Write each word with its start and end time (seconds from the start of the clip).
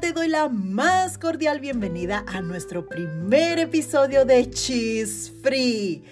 te 0.00 0.12
doy 0.14 0.28
la 0.28 0.48
más 0.48 1.18
cordial 1.18 1.60
bienvenida 1.60 2.24
a 2.26 2.40
nuestro 2.40 2.86
primer 2.86 3.58
episodio 3.58 4.24
de 4.24 4.48
Cheese 4.48 5.30
Free. 5.42 6.04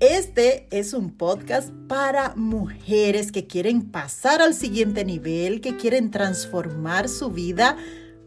Este 0.00 0.66
es 0.70 0.94
un 0.94 1.10
podcast 1.10 1.70
para 1.88 2.34
mujeres 2.36 3.30
que 3.30 3.46
quieren 3.46 3.90
pasar 3.90 4.40
al 4.40 4.54
siguiente 4.54 5.04
nivel, 5.04 5.60
que 5.60 5.76
quieren 5.76 6.10
transformar 6.10 7.10
su 7.10 7.28
vida 7.28 7.76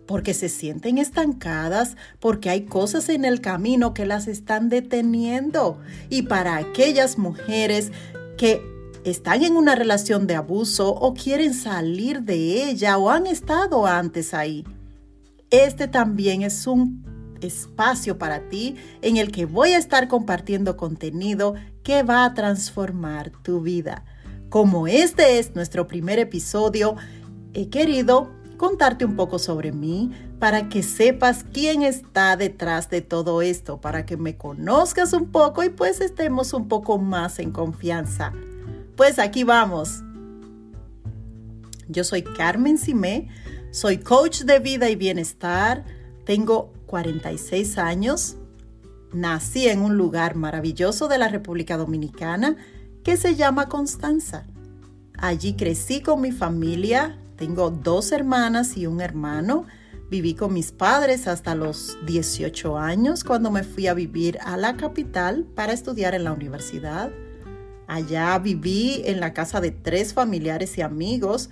porque 0.05 0.35
se 0.35 0.49
sienten 0.49 0.99
estancadas, 0.99 1.97
porque 2.19 2.51
hay 2.51 2.65
cosas 2.65 3.09
en 3.09 3.25
el 3.25 3.41
camino 3.41 3.95
que 3.95 4.05
las 4.05 4.27
están 4.27 4.69
deteniendo. 4.69 5.79
Y 6.09 6.23
para 6.23 6.57
aquellas 6.57 7.17
mujeres 7.17 7.91
que 8.37 8.61
están 9.03 9.41
en 9.43 9.57
una 9.57 9.73
relación 9.73 10.27
de 10.27 10.35
abuso 10.35 10.89
o 10.89 11.15
quieren 11.15 11.55
salir 11.55 12.21
de 12.21 12.69
ella 12.69 12.99
o 12.99 13.09
han 13.09 13.25
estado 13.25 13.87
antes 13.87 14.35
ahí. 14.35 14.63
Este 15.51 15.89
también 15.89 16.43
es 16.43 16.65
un 16.65 17.03
espacio 17.41 18.17
para 18.17 18.47
ti 18.47 18.77
en 19.01 19.17
el 19.17 19.31
que 19.31 19.45
voy 19.45 19.71
a 19.71 19.77
estar 19.77 20.07
compartiendo 20.07 20.77
contenido 20.77 21.55
que 21.83 22.03
va 22.03 22.23
a 22.23 22.33
transformar 22.33 23.31
tu 23.43 23.59
vida. 23.61 24.05
Como 24.49 24.87
este 24.87 25.39
es 25.39 25.53
nuestro 25.53 25.87
primer 25.87 26.19
episodio, 26.19 26.95
he 27.53 27.69
querido 27.69 28.31
contarte 28.55 29.03
un 29.03 29.17
poco 29.17 29.39
sobre 29.39 29.73
mí 29.73 30.11
para 30.39 30.69
que 30.69 30.83
sepas 30.83 31.43
quién 31.51 31.81
está 31.81 32.37
detrás 32.37 32.89
de 32.89 33.01
todo 33.01 33.41
esto, 33.41 33.81
para 33.81 34.05
que 34.05 34.15
me 34.15 34.37
conozcas 34.37 35.11
un 35.11 35.31
poco 35.31 35.63
y 35.63 35.69
pues 35.69 35.99
estemos 35.99 36.53
un 36.53 36.69
poco 36.69 36.97
más 36.97 37.39
en 37.39 37.51
confianza. 37.51 38.31
Pues 38.95 39.19
aquí 39.19 39.43
vamos. 39.43 40.01
Yo 41.89 42.05
soy 42.05 42.21
Carmen 42.21 42.77
Simé, 42.77 43.27
soy 43.71 43.99
coach 43.99 44.41
de 44.41 44.59
vida 44.59 44.89
y 44.89 44.95
bienestar, 44.95 45.85
tengo 46.25 46.73
46 46.87 47.77
años, 47.77 48.35
nací 49.13 49.69
en 49.69 49.79
un 49.79 49.95
lugar 49.97 50.35
maravilloso 50.35 51.07
de 51.07 51.17
la 51.17 51.29
República 51.29 51.77
Dominicana 51.77 52.57
que 53.03 53.15
se 53.15 53.35
llama 53.35 53.69
Constanza. 53.69 54.45
Allí 55.17 55.53
crecí 55.53 56.01
con 56.01 56.19
mi 56.19 56.31
familia, 56.31 57.17
tengo 57.37 57.71
dos 57.71 58.11
hermanas 58.11 58.75
y 58.75 58.87
un 58.87 59.01
hermano. 59.01 59.65
Viví 60.09 60.33
con 60.33 60.53
mis 60.53 60.73
padres 60.73 61.27
hasta 61.27 61.55
los 61.55 61.97
18 62.05 62.77
años 62.77 63.23
cuando 63.23 63.49
me 63.49 63.63
fui 63.63 63.87
a 63.87 63.93
vivir 63.93 64.37
a 64.43 64.57
la 64.57 64.75
capital 64.75 65.45
para 65.55 65.71
estudiar 65.71 66.13
en 66.13 66.25
la 66.25 66.33
universidad. 66.33 67.11
Allá 67.87 68.37
viví 68.39 69.01
en 69.05 69.21
la 69.21 69.33
casa 69.33 69.61
de 69.61 69.71
tres 69.71 70.13
familiares 70.13 70.77
y 70.77 70.81
amigos 70.81 71.49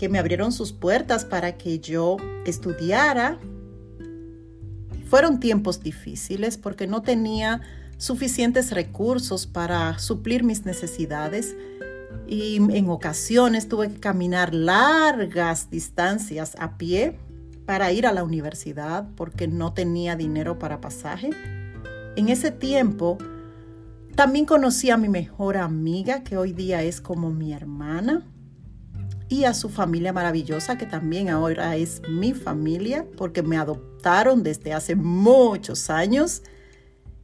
que 0.00 0.08
me 0.08 0.18
abrieron 0.18 0.50
sus 0.50 0.72
puertas 0.72 1.26
para 1.26 1.58
que 1.58 1.78
yo 1.78 2.16
estudiara. 2.46 3.38
Fueron 5.10 5.40
tiempos 5.40 5.82
difíciles 5.82 6.56
porque 6.56 6.86
no 6.86 7.02
tenía 7.02 7.60
suficientes 7.98 8.70
recursos 8.70 9.46
para 9.46 9.98
suplir 9.98 10.42
mis 10.42 10.64
necesidades 10.64 11.54
y 12.26 12.56
en 12.56 12.88
ocasiones 12.88 13.68
tuve 13.68 13.92
que 13.92 14.00
caminar 14.00 14.54
largas 14.54 15.68
distancias 15.68 16.56
a 16.58 16.78
pie 16.78 17.18
para 17.66 17.92
ir 17.92 18.06
a 18.06 18.12
la 18.12 18.24
universidad 18.24 19.06
porque 19.16 19.48
no 19.48 19.74
tenía 19.74 20.16
dinero 20.16 20.58
para 20.58 20.80
pasaje. 20.80 21.28
En 22.16 22.30
ese 22.30 22.50
tiempo 22.50 23.18
también 24.14 24.46
conocí 24.46 24.88
a 24.88 24.96
mi 24.96 25.10
mejor 25.10 25.58
amiga, 25.58 26.24
que 26.24 26.38
hoy 26.38 26.54
día 26.54 26.82
es 26.82 27.02
como 27.02 27.30
mi 27.30 27.52
hermana, 27.52 28.24
y 29.30 29.44
a 29.44 29.54
su 29.54 29.70
familia 29.70 30.12
maravillosa, 30.12 30.76
que 30.76 30.84
también 30.84 31.30
ahora 31.30 31.76
es 31.76 32.02
mi 32.10 32.34
familia, 32.34 33.06
porque 33.16 33.42
me 33.42 33.56
adoptaron 33.56 34.42
desde 34.42 34.74
hace 34.74 34.94
muchos 34.94 35.88
años. 35.88 36.42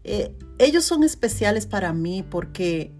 Eh, 0.04 0.34
ellos 0.58 0.84
son 0.84 1.02
especiales 1.02 1.66
para 1.66 1.92
mí 1.92 2.22
porque 2.22 2.94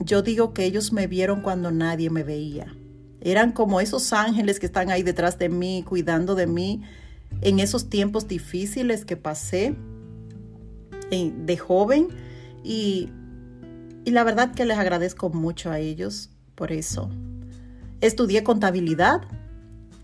yo 0.00 0.22
digo 0.22 0.52
que 0.52 0.64
ellos 0.64 0.92
me 0.92 1.06
vieron 1.06 1.42
cuando 1.42 1.70
nadie 1.70 2.10
me 2.10 2.24
veía. 2.24 2.74
Eran 3.20 3.52
como 3.52 3.80
esos 3.80 4.12
ángeles 4.12 4.58
que 4.58 4.66
están 4.66 4.90
ahí 4.90 5.04
detrás 5.04 5.38
de 5.38 5.48
mí, 5.48 5.84
cuidando 5.86 6.34
de 6.34 6.46
mí 6.46 6.82
en 7.42 7.60
esos 7.60 7.88
tiempos 7.88 8.26
difíciles 8.26 9.04
que 9.04 9.16
pasé 9.16 9.76
eh, 11.12 11.32
de 11.36 11.56
joven. 11.56 12.08
Y 12.64 13.10
y 14.08 14.10
la 14.10 14.24
verdad 14.24 14.54
que 14.54 14.64
les 14.64 14.78
agradezco 14.78 15.28
mucho 15.28 15.70
a 15.70 15.80
ellos 15.80 16.30
por 16.54 16.72
eso. 16.72 17.10
Estudié 18.00 18.44
contabilidad. 18.44 19.22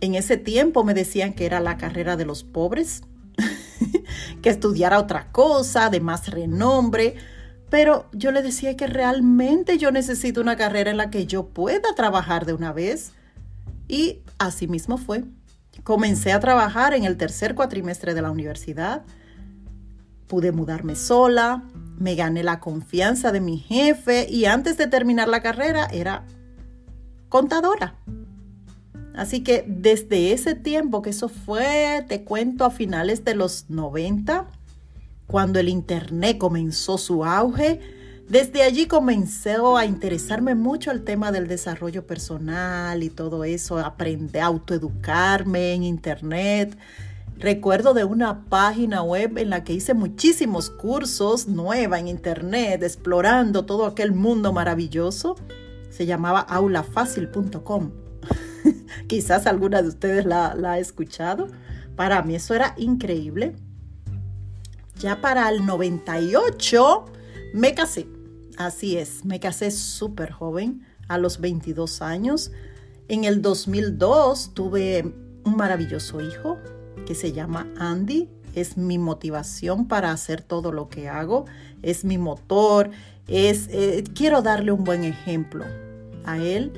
En 0.00 0.14
ese 0.14 0.36
tiempo 0.36 0.84
me 0.84 0.94
decían 0.94 1.32
que 1.32 1.46
era 1.46 1.60
la 1.60 1.76
carrera 1.76 2.16
de 2.16 2.24
los 2.24 2.44
pobres, 2.44 3.02
que 4.42 4.50
estudiara 4.50 4.98
otra 4.98 5.30
cosa 5.32 5.90
de 5.90 6.00
más 6.00 6.28
renombre, 6.28 7.14
pero 7.70 8.06
yo 8.12 8.30
le 8.30 8.42
decía 8.42 8.76
que 8.76 8.86
realmente 8.86 9.78
yo 9.78 9.90
necesito 9.90 10.40
una 10.40 10.56
carrera 10.56 10.90
en 10.90 10.96
la 10.96 11.10
que 11.10 11.26
yo 11.26 11.48
pueda 11.48 11.94
trabajar 11.96 12.46
de 12.46 12.52
una 12.52 12.72
vez. 12.72 13.12
Y 13.88 14.20
así 14.38 14.68
mismo 14.68 14.98
fue. 14.98 15.24
Comencé 15.82 16.32
a 16.32 16.40
trabajar 16.40 16.94
en 16.94 17.04
el 17.04 17.16
tercer 17.16 17.54
cuatrimestre 17.54 18.14
de 18.14 18.22
la 18.22 18.30
universidad. 18.30 19.02
Pude 20.28 20.52
mudarme 20.52 20.96
sola, 20.96 21.64
me 21.98 22.14
gané 22.14 22.42
la 22.42 22.60
confianza 22.60 23.32
de 23.32 23.40
mi 23.40 23.58
jefe 23.58 24.26
y 24.30 24.46
antes 24.46 24.76
de 24.76 24.86
terminar 24.86 25.28
la 25.28 25.42
carrera 25.42 25.86
era 25.92 26.24
contadora. 27.34 27.96
Así 29.12 29.42
que 29.42 29.64
desde 29.66 30.30
ese 30.30 30.54
tiempo, 30.54 31.02
que 31.02 31.10
eso 31.10 31.28
fue, 31.28 32.04
te 32.06 32.22
cuento, 32.22 32.64
a 32.64 32.70
finales 32.70 33.24
de 33.24 33.34
los 33.34 33.68
90, 33.70 34.46
cuando 35.26 35.58
el 35.58 35.68
Internet 35.68 36.38
comenzó 36.38 36.96
su 36.96 37.24
auge, 37.24 37.80
desde 38.28 38.62
allí 38.62 38.86
comenzó 38.86 39.76
a 39.76 39.84
interesarme 39.84 40.54
mucho 40.54 40.92
el 40.92 41.02
tema 41.02 41.32
del 41.32 41.48
desarrollo 41.48 42.06
personal 42.06 43.02
y 43.02 43.10
todo 43.10 43.42
eso, 43.42 43.80
aprender 43.80 44.40
a 44.42 44.46
autoeducarme 44.46 45.74
en 45.74 45.82
Internet, 45.82 46.78
Recuerdo 47.36 47.94
de 47.94 48.04
una 48.04 48.44
página 48.44 49.02
web 49.02 49.38
en 49.38 49.50
la 49.50 49.64
que 49.64 49.72
hice 49.72 49.92
muchísimos 49.92 50.70
cursos 50.70 51.48
nueva 51.48 51.98
en 51.98 52.06
internet, 52.06 52.80
explorando 52.84 53.64
todo 53.64 53.86
aquel 53.86 54.12
mundo 54.12 54.52
maravilloso. 54.52 55.34
Se 55.94 56.06
llamaba 56.06 56.40
aulafacil.com. 56.40 57.90
Quizás 59.06 59.46
alguna 59.46 59.82
de 59.82 59.88
ustedes 59.88 60.24
la, 60.24 60.54
la 60.54 60.72
ha 60.72 60.78
escuchado. 60.78 61.48
Para 61.94 62.22
mí 62.22 62.34
eso 62.34 62.54
era 62.54 62.74
increíble. 62.76 63.54
Ya 64.98 65.20
para 65.20 65.48
el 65.50 65.64
98 65.66 67.04
me 67.52 67.74
casé. 67.74 68.06
Así 68.56 68.96
es, 68.96 69.24
me 69.24 69.38
casé 69.38 69.70
súper 69.70 70.30
joven, 70.32 70.86
a 71.08 71.18
los 71.18 71.40
22 71.40 72.02
años. 72.02 72.50
En 73.08 73.24
el 73.24 73.42
2002 73.42 74.52
tuve 74.54 75.14
un 75.44 75.56
maravilloso 75.56 76.20
hijo, 76.20 76.58
que 77.06 77.14
se 77.14 77.32
llama 77.32 77.68
Andy. 77.78 78.28
Es 78.54 78.76
mi 78.76 78.98
motivación 78.98 79.86
para 79.88 80.10
hacer 80.10 80.42
todo 80.42 80.72
lo 80.72 80.88
que 80.88 81.08
hago. 81.08 81.44
Es 81.82 82.04
mi 82.04 82.18
motor. 82.18 82.90
Eh, 83.28 84.04
quiero 84.14 84.42
darle 84.42 84.72
un 84.72 84.84
buen 84.84 85.04
ejemplo 85.04 85.64
a 86.24 86.38
él. 86.38 86.72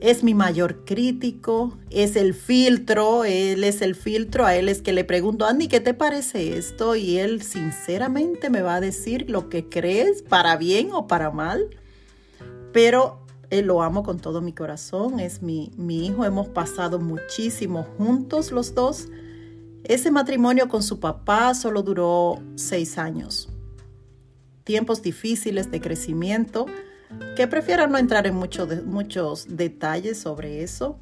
Es 0.00 0.22
mi 0.22 0.34
mayor 0.34 0.84
crítico, 0.84 1.78
es 1.90 2.16
el 2.16 2.34
filtro, 2.34 3.24
él 3.24 3.64
es 3.64 3.80
el 3.80 3.94
filtro, 3.94 4.44
a 4.44 4.54
él 4.54 4.68
es 4.68 4.82
que 4.82 4.92
le 4.92 5.04
pregunto, 5.04 5.46
Andy, 5.46 5.68
¿qué 5.68 5.80
te 5.80 5.94
parece 5.94 6.58
esto? 6.58 6.96
Y 6.96 7.16
él 7.16 7.42
sinceramente 7.42 8.50
me 8.50 8.60
va 8.60 8.74
a 8.74 8.80
decir 8.80 9.30
lo 9.30 9.48
que 9.48 9.68
crees, 9.68 10.22
para 10.22 10.56
bien 10.56 10.90
o 10.92 11.06
para 11.06 11.30
mal. 11.30 11.70
Pero 12.72 13.20
él 13.48 13.66
lo 13.66 13.82
amo 13.82 14.02
con 14.02 14.18
todo 14.18 14.42
mi 14.42 14.52
corazón, 14.52 15.18
es 15.18 15.40
mi, 15.40 15.70
mi 15.76 16.06
hijo, 16.06 16.26
hemos 16.26 16.48
pasado 16.48 16.98
muchísimo 16.98 17.84
juntos 17.96 18.52
los 18.52 18.74
dos. 18.74 19.08
Ese 19.82 20.10
matrimonio 20.10 20.68
con 20.68 20.82
su 20.82 21.00
papá 21.00 21.54
solo 21.54 21.82
duró 21.82 22.38
seis 22.56 22.98
años. 22.98 23.48
Tiempos 24.66 25.00
difíciles 25.00 25.70
de 25.70 25.80
crecimiento, 25.80 26.66
que 27.36 27.46
prefiero 27.46 27.86
no 27.86 27.98
entrar 27.98 28.26
en 28.26 28.34
muchos 28.34 29.46
detalles 29.48 30.18
sobre 30.18 30.64
eso, 30.64 30.98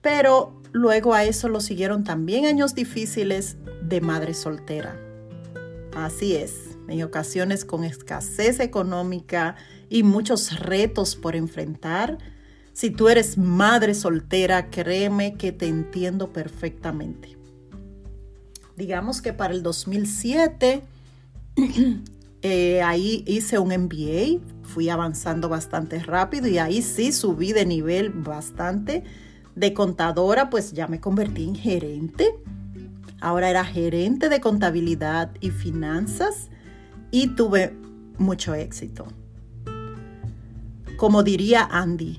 pero 0.00 0.60
luego 0.72 1.14
a 1.14 1.22
eso 1.22 1.48
lo 1.48 1.60
siguieron 1.60 2.02
también 2.02 2.44
años 2.44 2.74
difíciles 2.74 3.56
de 3.82 4.00
madre 4.00 4.34
soltera. 4.34 5.00
Así 5.94 6.34
es, 6.34 6.76
en 6.88 7.02
ocasiones 7.04 7.64
con 7.64 7.84
escasez 7.84 8.58
económica 8.58 9.54
y 9.88 10.02
muchos 10.02 10.58
retos 10.58 11.14
por 11.14 11.36
enfrentar. 11.36 12.18
Si 12.72 12.90
tú 12.90 13.08
eres 13.08 13.38
madre 13.38 13.94
soltera, 13.94 14.70
créeme 14.70 15.36
que 15.36 15.52
te 15.52 15.68
entiendo 15.68 16.32
perfectamente 16.32 17.42
digamos 18.76 19.22
que 19.22 19.32
para 19.32 19.54
el 19.54 19.62
2007, 19.62 20.82
eh, 22.42 22.82
ahí 22.82 23.24
hice 23.26 23.58
un 23.58 23.68
MBA, 23.68 24.40
fui 24.62 24.88
avanzando 24.88 25.48
bastante 25.48 25.98
rápido 26.00 26.48
y 26.48 26.58
ahí 26.58 26.82
sí 26.82 27.12
subí 27.12 27.52
de 27.52 27.66
nivel 27.66 28.10
bastante. 28.10 29.04
De 29.54 29.74
contadora, 29.74 30.48
pues 30.48 30.72
ya 30.72 30.86
me 30.86 30.98
convertí 31.00 31.44
en 31.44 31.54
gerente 31.54 32.34
Ahora 33.22 33.48
era 33.48 33.64
gerente 33.64 34.28
de 34.28 34.40
contabilidad 34.40 35.30
y 35.40 35.50
finanzas 35.50 36.48
y 37.12 37.28
tuve 37.28 37.72
mucho 38.18 38.52
éxito. 38.52 39.06
Como 40.96 41.22
diría 41.22 41.68
Andy, 41.70 42.18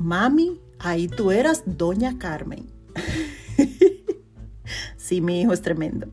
mami, 0.00 0.60
ahí 0.80 1.06
tú 1.06 1.30
eras 1.30 1.62
doña 1.66 2.18
Carmen. 2.18 2.66
sí, 4.96 5.20
mi 5.20 5.42
hijo 5.42 5.52
es 5.52 5.62
tremendo. 5.62 6.08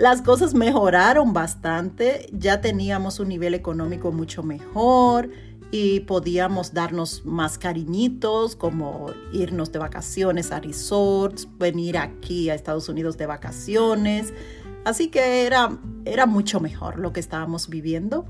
Las 0.00 0.22
cosas 0.22 0.54
mejoraron 0.54 1.34
bastante, 1.34 2.26
ya 2.32 2.62
teníamos 2.62 3.20
un 3.20 3.28
nivel 3.28 3.52
económico 3.52 4.12
mucho 4.12 4.42
mejor 4.42 5.28
y 5.70 6.00
podíamos 6.00 6.72
darnos 6.72 7.26
más 7.26 7.58
cariñitos, 7.58 8.56
como 8.56 9.10
irnos 9.30 9.72
de 9.72 9.78
vacaciones 9.78 10.52
a 10.52 10.60
resorts, 10.60 11.46
venir 11.58 11.98
aquí 11.98 12.48
a 12.48 12.54
Estados 12.54 12.88
Unidos 12.88 13.18
de 13.18 13.26
vacaciones. 13.26 14.32
Así 14.86 15.08
que 15.08 15.44
era, 15.44 15.76
era 16.06 16.24
mucho 16.24 16.60
mejor 16.60 16.98
lo 16.98 17.12
que 17.12 17.20
estábamos 17.20 17.68
viviendo. 17.68 18.24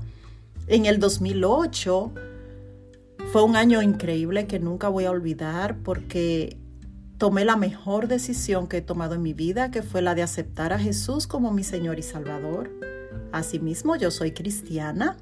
En 0.67 0.85
el 0.85 0.99
2008 0.99 2.11
fue 3.31 3.43
un 3.43 3.55
año 3.55 3.81
increíble 3.81 4.45
que 4.45 4.59
nunca 4.59 4.89
voy 4.89 5.05
a 5.05 5.11
olvidar 5.11 5.77
porque 5.77 6.57
tomé 7.21 7.45
la 7.45 7.55
mejor 7.55 8.07
decisión 8.07 8.65
que 8.65 8.77
he 8.77 8.81
tomado 8.81 9.13
en 9.13 9.21
mi 9.21 9.33
vida, 9.33 9.69
que 9.69 9.83
fue 9.83 10.01
la 10.01 10.15
de 10.15 10.23
aceptar 10.23 10.73
a 10.73 10.79
Jesús 10.79 11.27
como 11.27 11.51
mi 11.51 11.63
Señor 11.63 11.99
y 11.99 12.01
Salvador. 12.01 12.71
Asimismo, 13.31 13.95
yo 13.95 14.09
soy 14.09 14.31
cristiana, 14.31 15.17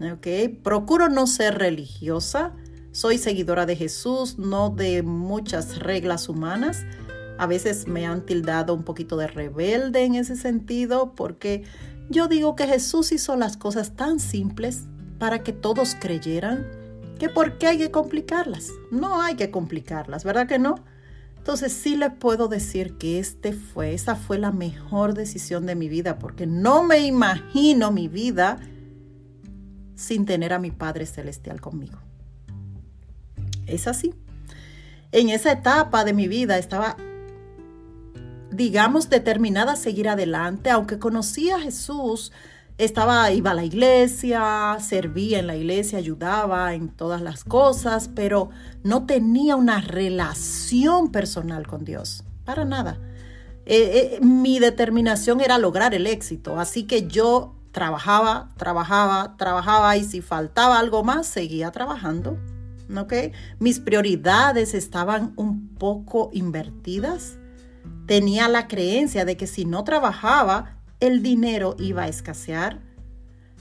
¿ok? 0.00 0.26
Procuro 0.62 1.10
no 1.10 1.26
ser 1.26 1.58
religiosa, 1.58 2.54
soy 2.92 3.18
seguidora 3.18 3.66
de 3.66 3.76
Jesús, 3.76 4.38
no 4.38 4.70
de 4.70 5.02
muchas 5.02 5.80
reglas 5.80 6.30
humanas. 6.30 6.86
A 7.36 7.46
veces 7.46 7.86
me 7.88 8.06
han 8.06 8.24
tildado 8.24 8.72
un 8.72 8.82
poquito 8.82 9.18
de 9.18 9.26
rebelde 9.26 10.02
en 10.02 10.14
ese 10.14 10.36
sentido, 10.36 11.14
porque 11.14 11.64
yo 12.08 12.26
digo 12.26 12.56
que 12.56 12.66
Jesús 12.66 13.12
hizo 13.12 13.36
las 13.36 13.58
cosas 13.58 13.96
tan 13.96 14.18
simples 14.18 14.84
para 15.18 15.42
que 15.42 15.52
todos 15.52 15.94
creyeran 16.00 16.66
que 17.18 17.28
por 17.28 17.58
qué 17.58 17.66
hay 17.66 17.76
que 17.76 17.90
complicarlas. 17.90 18.70
No 18.90 19.20
hay 19.20 19.34
que 19.34 19.50
complicarlas, 19.50 20.24
¿verdad 20.24 20.48
que 20.48 20.58
no? 20.58 20.76
Entonces 21.44 21.74
sí 21.74 21.94
le 21.94 22.08
puedo 22.08 22.48
decir 22.48 22.96
que 22.96 23.18
este 23.18 23.52
fue, 23.52 23.92
esa 23.92 24.16
fue 24.16 24.38
la 24.38 24.50
mejor 24.50 25.12
decisión 25.12 25.66
de 25.66 25.74
mi 25.74 25.90
vida, 25.90 26.18
porque 26.18 26.46
no 26.46 26.84
me 26.84 27.00
imagino 27.00 27.92
mi 27.92 28.08
vida 28.08 28.60
sin 29.94 30.24
tener 30.24 30.54
a 30.54 30.58
mi 30.58 30.70
Padre 30.70 31.04
Celestial 31.04 31.60
conmigo. 31.60 31.98
Es 33.66 33.86
así. 33.86 34.14
En 35.12 35.28
esa 35.28 35.52
etapa 35.52 36.06
de 36.06 36.14
mi 36.14 36.28
vida 36.28 36.56
estaba, 36.56 36.96
digamos, 38.50 39.10
determinada 39.10 39.72
a 39.72 39.76
seguir 39.76 40.08
adelante, 40.08 40.70
aunque 40.70 40.98
conocía 40.98 41.56
a 41.56 41.60
Jesús, 41.60 42.32
estaba, 42.78 43.30
iba 43.30 43.52
a 43.52 43.54
la 43.54 43.64
iglesia, 43.64 44.76
servía 44.80 45.38
en 45.38 45.46
la 45.46 45.56
iglesia, 45.56 45.98
ayudaba 45.98 46.74
en 46.74 46.88
todas 46.88 47.20
las 47.20 47.44
cosas, 47.44 48.10
pero 48.14 48.50
no 48.82 49.06
tenía 49.06 49.56
una 49.56 49.80
relación 49.80 51.12
personal 51.12 51.66
con 51.66 51.84
Dios, 51.84 52.24
para 52.44 52.64
nada. 52.64 52.98
Eh, 53.66 54.18
eh, 54.18 54.20
mi 54.20 54.58
determinación 54.58 55.40
era 55.40 55.58
lograr 55.58 55.94
el 55.94 56.06
éxito, 56.06 56.58
así 56.58 56.84
que 56.84 57.06
yo 57.06 57.54
trabajaba, 57.72 58.50
trabajaba, 58.56 59.36
trabajaba 59.36 59.96
y 59.96 60.04
si 60.04 60.20
faltaba 60.20 60.78
algo 60.78 61.02
más, 61.02 61.26
seguía 61.26 61.70
trabajando. 61.70 62.38
¿ok? 62.96 63.12
Mis 63.58 63.80
prioridades 63.80 64.74
estaban 64.74 65.32
un 65.36 65.68
poco 65.68 66.30
invertidas. 66.32 67.38
Tenía 68.06 68.48
la 68.48 68.68
creencia 68.68 69.24
de 69.24 69.36
que 69.36 69.46
si 69.46 69.64
no 69.64 69.84
trabajaba, 69.84 70.73
el 71.06 71.22
dinero 71.22 71.76
iba 71.78 72.04
a 72.04 72.08
escasear. 72.08 72.80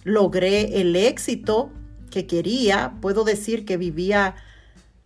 Logré 0.03 0.81
el 0.81 0.95
éxito 0.95 1.71
que 2.09 2.27
quería. 2.27 2.95
Puedo 3.01 3.23
decir 3.23 3.65
que 3.65 3.77
vivía 3.77 4.35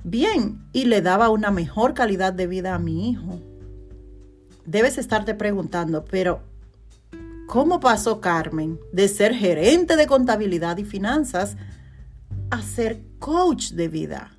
bien 0.03 0.67
y 0.73 0.85
le 0.85 1.01
daba 1.01 1.29
una 1.29 1.51
mejor 1.51 1.93
calidad 1.93 2.33
de 2.33 2.47
vida 2.47 2.75
a 2.75 2.79
mi 2.79 3.09
hijo. 3.09 3.39
Debes 4.65 4.97
estarte 4.97 5.33
preguntando, 5.33 6.05
pero 6.05 6.41
¿cómo 7.47 7.79
pasó 7.79 8.19
Carmen 8.21 8.79
de 8.91 9.07
ser 9.07 9.33
gerente 9.33 9.95
de 9.95 10.07
contabilidad 10.07 10.77
y 10.77 10.83
finanzas 10.83 11.57
a 12.49 12.61
ser 12.61 13.01
coach 13.19 13.71
de 13.71 13.87
vida? 13.87 14.36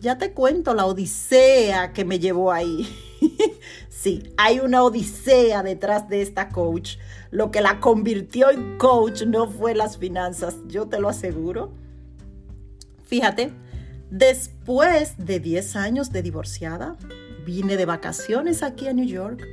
Ya 0.00 0.18
te 0.18 0.32
cuento 0.32 0.74
la 0.74 0.86
odisea 0.86 1.92
que 1.92 2.04
me 2.04 2.18
llevó 2.18 2.52
ahí. 2.52 2.88
sí, 3.88 4.32
hay 4.36 4.60
una 4.60 4.82
odisea 4.84 5.62
detrás 5.62 6.08
de 6.08 6.22
esta 6.22 6.50
coach. 6.50 6.96
Lo 7.30 7.50
que 7.50 7.60
la 7.60 7.80
convirtió 7.80 8.50
en 8.50 8.78
coach 8.78 9.22
no 9.22 9.50
fue 9.50 9.74
las 9.74 9.98
finanzas, 9.98 10.56
yo 10.68 10.86
te 10.86 11.00
lo 11.00 11.08
aseguro. 11.08 11.72
Fíjate, 13.04 13.52
después 14.10 15.14
de 15.18 15.40
10 15.40 15.76
años 15.76 16.12
de 16.12 16.22
divorciada, 16.22 16.96
vine 17.44 17.76
de 17.76 17.86
vacaciones 17.86 18.62
aquí 18.62 18.86
a 18.86 18.92
New 18.92 19.06
York 19.06 19.44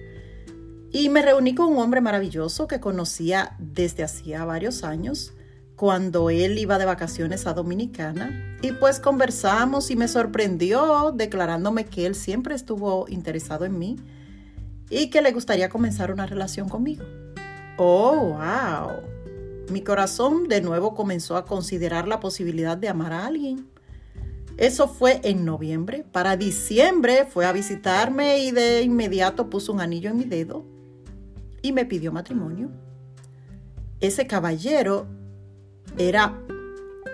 y 0.92 1.10
me 1.10 1.22
reuní 1.22 1.56
con 1.56 1.74
un 1.74 1.80
hombre 1.80 2.02
maravilloso 2.02 2.68
que 2.68 2.80
conocía 2.80 3.56
desde 3.58 4.04
hacía 4.04 4.46
varios 4.46 4.84
años 4.84 5.34
cuando 5.76 6.30
él 6.30 6.58
iba 6.58 6.78
de 6.78 6.86
vacaciones 6.86 7.48
a 7.48 7.54
Dominicana 7.54 8.58
y 8.62 8.72
pues 8.72 9.00
conversamos 9.00 9.92
y 9.92 9.96
me 9.96 10.08
sorprendió 10.08 11.12
declarándome 11.12 11.86
que 11.86 12.06
él 12.06 12.16
siempre 12.16 12.56
estuvo 12.56 13.08
interesado 13.10 13.66
en 13.66 13.78
mí 13.78 13.98
y 14.90 15.10
que 15.10 15.22
le 15.22 15.34
gustaría 15.34 15.70
comenzar 15.70 16.12
una 16.12 16.26
relación 16.26 16.70
conmigo. 16.70 17.04
Oh, 17.78 18.38
wow. 18.38 19.02
Mi 19.70 19.82
corazón 19.82 20.48
de 20.48 20.62
nuevo 20.62 20.94
comenzó 20.94 21.36
a 21.36 21.46
considerar 21.46 22.08
la 22.08 22.20
posibilidad 22.20 22.78
de 22.78 22.88
amar 22.88 23.12
a 23.12 23.26
alguien. 23.26 23.68
Eso 24.58 24.88
fue 24.88 25.20
en 25.24 25.44
noviembre. 25.44 26.06
Para 26.10 26.38
diciembre 26.38 27.26
fue 27.26 27.46
a 27.46 27.52
visitarme 27.52 28.40
y 28.40 28.52
de 28.52 28.84
inmediato 28.84 29.50
puso 29.50 29.74
un 29.74 29.82
anillo 29.82 30.10
en 30.10 30.18
mi 30.18 30.24
dedo 30.24 30.64
y 31.62 31.74
me 31.74 31.86
pidió 31.86 32.14
matrimonio. 32.14 32.70
Ese 34.00 34.28
caballero 34.28 35.08
era 35.98 36.42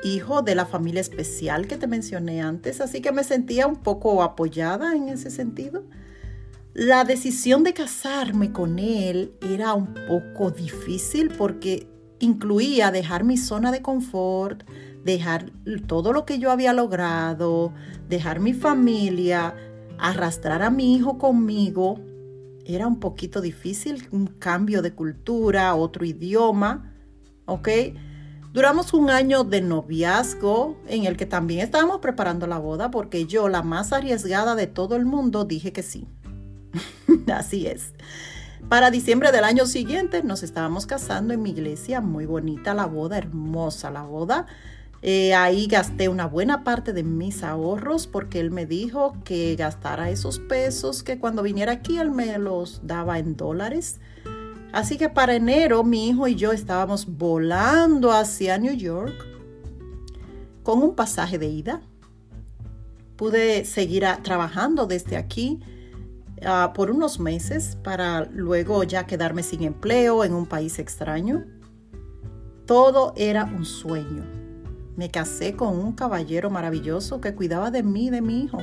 hijo 0.03 0.41
de 0.41 0.55
la 0.55 0.65
familia 0.65 1.01
especial 1.01 1.67
que 1.67 1.77
te 1.77 1.87
mencioné 1.87 2.41
antes, 2.41 2.81
así 2.81 3.01
que 3.01 3.11
me 3.11 3.23
sentía 3.23 3.67
un 3.67 3.77
poco 3.77 4.23
apoyada 4.23 4.95
en 4.95 5.09
ese 5.09 5.29
sentido. 5.29 5.83
La 6.73 7.03
decisión 7.03 7.63
de 7.63 7.73
casarme 7.73 8.51
con 8.51 8.79
él 8.79 9.33
era 9.41 9.73
un 9.73 9.93
poco 10.07 10.51
difícil 10.51 11.29
porque 11.37 11.87
incluía 12.19 12.91
dejar 12.91 13.23
mi 13.23 13.37
zona 13.37 13.71
de 13.71 13.81
confort, 13.81 14.63
dejar 15.03 15.51
todo 15.87 16.13
lo 16.13 16.25
que 16.25 16.39
yo 16.39 16.51
había 16.51 16.73
logrado, 16.73 17.73
dejar 18.07 18.39
mi 18.39 18.53
familia, 18.53 19.53
arrastrar 19.97 20.61
a 20.61 20.69
mi 20.69 20.95
hijo 20.95 21.17
conmigo. 21.17 21.99
Era 22.65 22.87
un 22.87 22.99
poquito 22.99 23.41
difícil, 23.41 24.07
un 24.11 24.27
cambio 24.27 24.81
de 24.81 24.93
cultura, 24.93 25.75
otro 25.75 26.05
idioma, 26.05 26.93
¿ok? 27.45 27.67
Duramos 28.53 28.93
un 28.93 29.09
año 29.09 29.45
de 29.45 29.61
noviazgo 29.61 30.75
en 30.87 31.05
el 31.05 31.15
que 31.15 31.25
también 31.25 31.61
estábamos 31.61 31.99
preparando 31.99 32.47
la 32.47 32.57
boda 32.57 32.91
porque 32.91 33.25
yo, 33.25 33.47
la 33.47 33.61
más 33.63 33.93
arriesgada 33.93 34.55
de 34.55 34.67
todo 34.67 34.97
el 34.97 35.05
mundo, 35.05 35.45
dije 35.45 35.71
que 35.71 35.83
sí. 35.83 36.05
Así 37.33 37.65
es. 37.65 37.93
Para 38.67 38.91
diciembre 38.91 39.31
del 39.31 39.45
año 39.45 39.65
siguiente 39.65 40.21
nos 40.21 40.43
estábamos 40.43 40.85
casando 40.85 41.33
en 41.33 41.41
mi 41.41 41.51
iglesia, 41.51 42.01
muy 42.01 42.25
bonita 42.25 42.73
la 42.73 42.87
boda, 42.87 43.17
hermosa 43.17 43.89
la 43.89 44.03
boda. 44.03 44.47
Eh, 45.01 45.33
ahí 45.33 45.67
gasté 45.67 46.09
una 46.09 46.27
buena 46.27 46.65
parte 46.65 46.91
de 46.91 47.03
mis 47.03 47.43
ahorros 47.43 48.05
porque 48.05 48.41
él 48.41 48.51
me 48.51 48.65
dijo 48.65 49.13
que 49.23 49.55
gastara 49.55 50.09
esos 50.09 50.39
pesos 50.39 51.03
que 51.03 51.19
cuando 51.19 51.41
viniera 51.41 51.71
aquí 51.71 51.97
él 51.99 52.11
me 52.11 52.37
los 52.37 52.81
daba 52.83 53.17
en 53.17 53.37
dólares. 53.37 54.01
Así 54.71 54.97
que 54.97 55.09
para 55.09 55.35
enero 55.35 55.83
mi 55.83 56.09
hijo 56.09 56.27
y 56.27 56.35
yo 56.35 56.53
estábamos 56.53 57.05
volando 57.17 58.11
hacia 58.11 58.57
New 58.57 58.73
York 58.73 59.13
con 60.63 60.81
un 60.81 60.95
pasaje 60.95 61.37
de 61.37 61.47
ida. 61.47 61.81
Pude 63.17 63.65
seguir 63.65 64.05
trabajando 64.23 64.87
desde 64.87 65.17
aquí 65.17 65.59
ah, 66.45 66.71
por 66.73 66.89
unos 66.89 67.19
meses 67.19 67.77
para 67.83 68.25
luego 68.25 68.83
ya 68.83 69.05
quedarme 69.05 69.43
sin 69.43 69.63
empleo 69.63 70.23
en 70.23 70.33
un 70.33 70.45
país 70.45 70.79
extraño. 70.79 71.45
Todo 72.65 73.13
era 73.17 73.43
un 73.43 73.65
sueño. 73.65 74.23
Me 74.95 75.11
casé 75.11 75.55
con 75.55 75.77
un 75.77 75.93
caballero 75.93 76.49
maravilloso 76.49 77.19
que 77.19 77.35
cuidaba 77.35 77.71
de 77.71 77.83
mí 77.83 78.07
y 78.07 78.09
de 78.09 78.21
mi 78.21 78.43
hijo. 78.43 78.59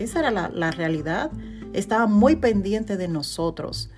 Esa 0.00 0.18
era 0.18 0.30
la, 0.32 0.48
la 0.48 0.72
realidad. 0.72 1.30
Estaba 1.72 2.06
muy 2.06 2.36
pendiente 2.36 2.96
de 2.96 3.06
nosotros. 3.06 3.90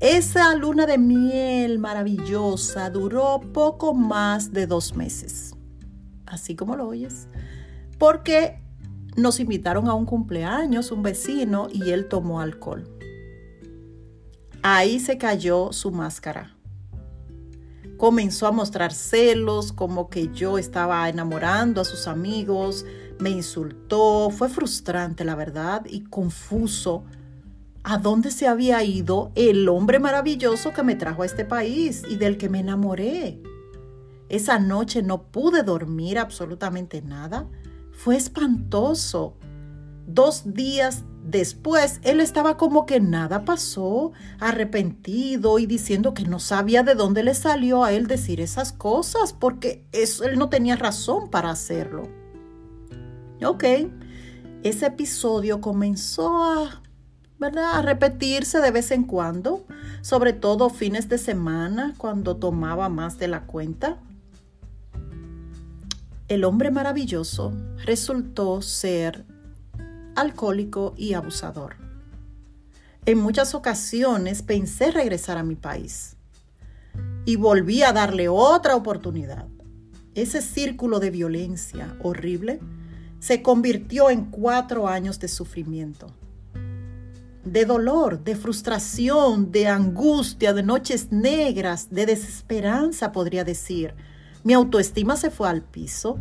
Esa 0.00 0.54
luna 0.54 0.86
de 0.86 0.96
miel 0.96 1.78
maravillosa 1.78 2.88
duró 2.88 3.38
poco 3.52 3.92
más 3.92 4.50
de 4.50 4.66
dos 4.66 4.96
meses, 4.96 5.54
así 6.24 6.56
como 6.56 6.74
lo 6.74 6.88
oyes, 6.88 7.28
porque 7.98 8.62
nos 9.14 9.40
invitaron 9.40 9.88
a 9.88 9.94
un 9.94 10.06
cumpleaños, 10.06 10.90
un 10.90 11.02
vecino, 11.02 11.68
y 11.70 11.90
él 11.90 12.08
tomó 12.08 12.40
alcohol. 12.40 12.88
ahí 14.62 15.00
se 15.00 15.18
cayó 15.18 15.70
su 15.70 15.90
máscara. 15.90 16.56
Comenzó 17.98 18.46
a 18.46 18.52
mostrar 18.52 18.94
celos, 18.94 19.70
como 19.70 20.08
que 20.08 20.28
yo 20.32 20.56
estaba 20.56 21.06
enamorando 21.10 21.82
a 21.82 21.84
sus 21.84 22.08
amigos, 22.08 22.86
me 23.18 23.28
insultó, 23.28 24.30
fue 24.30 24.48
frustrante 24.48 25.24
la 25.24 25.34
verdad 25.34 25.84
y 25.86 26.04
confuso. 26.04 27.04
¿A 27.82 27.96
dónde 27.96 28.30
se 28.30 28.46
había 28.46 28.82
ido 28.84 29.32
el 29.34 29.68
hombre 29.68 29.98
maravilloso 29.98 30.72
que 30.72 30.82
me 30.82 30.96
trajo 30.96 31.22
a 31.22 31.26
este 31.26 31.46
país 31.46 32.02
y 32.08 32.16
del 32.16 32.36
que 32.36 32.50
me 32.50 32.60
enamoré? 32.60 33.40
Esa 34.28 34.58
noche 34.58 35.02
no 35.02 35.22
pude 35.24 35.62
dormir 35.62 36.18
absolutamente 36.18 37.00
nada. 37.00 37.48
Fue 37.90 38.16
espantoso. 38.16 39.36
Dos 40.06 40.54
días 40.54 41.04
después, 41.24 42.00
él 42.02 42.20
estaba 42.20 42.56
como 42.56 42.84
que 42.84 43.00
nada 43.00 43.44
pasó, 43.44 44.12
arrepentido 44.38 45.58
y 45.58 45.66
diciendo 45.66 46.12
que 46.14 46.24
no 46.24 46.38
sabía 46.38 46.82
de 46.82 46.94
dónde 46.94 47.22
le 47.22 47.34
salió 47.34 47.82
a 47.82 47.92
él 47.92 48.06
decir 48.06 48.40
esas 48.40 48.72
cosas, 48.72 49.32
porque 49.32 49.86
eso, 49.92 50.24
él 50.24 50.38
no 50.38 50.48
tenía 50.48 50.76
razón 50.76 51.30
para 51.30 51.50
hacerlo. 51.50 52.08
Ok, 53.44 53.64
ese 54.62 54.86
episodio 54.86 55.60
comenzó 55.60 56.44
a, 56.44 56.82
¿verdad? 57.40 57.78
a 57.78 57.82
repetirse 57.82 58.60
de 58.60 58.70
vez 58.70 58.90
en 58.90 59.04
cuando, 59.04 59.64
sobre 60.02 60.34
todo 60.34 60.68
fines 60.68 61.08
de 61.08 61.16
semana, 61.16 61.94
cuando 61.96 62.36
tomaba 62.36 62.90
más 62.90 63.18
de 63.18 63.28
la 63.28 63.46
cuenta. 63.46 63.98
El 66.28 66.44
hombre 66.44 66.70
maravilloso 66.70 67.52
resultó 67.84 68.60
ser 68.60 69.24
alcohólico 70.14 70.92
y 70.98 71.14
abusador. 71.14 71.76
En 73.06 73.18
muchas 73.18 73.54
ocasiones 73.54 74.42
pensé 74.42 74.90
regresar 74.90 75.38
a 75.38 75.42
mi 75.42 75.56
país 75.56 76.16
y 77.24 77.36
volví 77.36 77.82
a 77.82 77.92
darle 77.94 78.28
otra 78.28 78.76
oportunidad. 78.76 79.46
Ese 80.14 80.42
círculo 80.42 81.00
de 81.00 81.10
violencia 81.10 81.96
horrible 82.02 82.60
se 83.18 83.40
convirtió 83.40 84.10
en 84.10 84.26
cuatro 84.26 84.88
años 84.88 85.18
de 85.20 85.28
sufrimiento, 85.28 86.08
de 87.44 87.64
dolor, 87.64 88.22
de 88.22 88.36
frustración, 88.36 89.50
de 89.50 89.66
angustia, 89.68 90.52
de 90.52 90.62
noches 90.62 91.10
negras, 91.10 91.88
de 91.90 92.06
desesperanza, 92.06 93.12
podría 93.12 93.44
decir. 93.44 93.94
Mi 94.44 94.52
autoestima 94.52 95.16
se 95.16 95.30
fue 95.30 95.48
al 95.48 95.62
piso, 95.62 96.18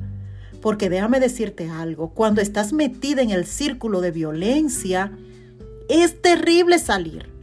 porque 0.61 0.89
déjame 0.89 1.19
decirte 1.19 1.69
algo, 1.69 2.09
cuando 2.09 2.41
estás 2.41 2.73
metida 2.73 3.21
en 3.21 3.31
el 3.31 3.45
círculo 3.45 4.01
de 4.01 4.11
violencia, 4.11 5.11
es 5.89 6.21
terrible 6.21 6.79
salir. 6.79 7.38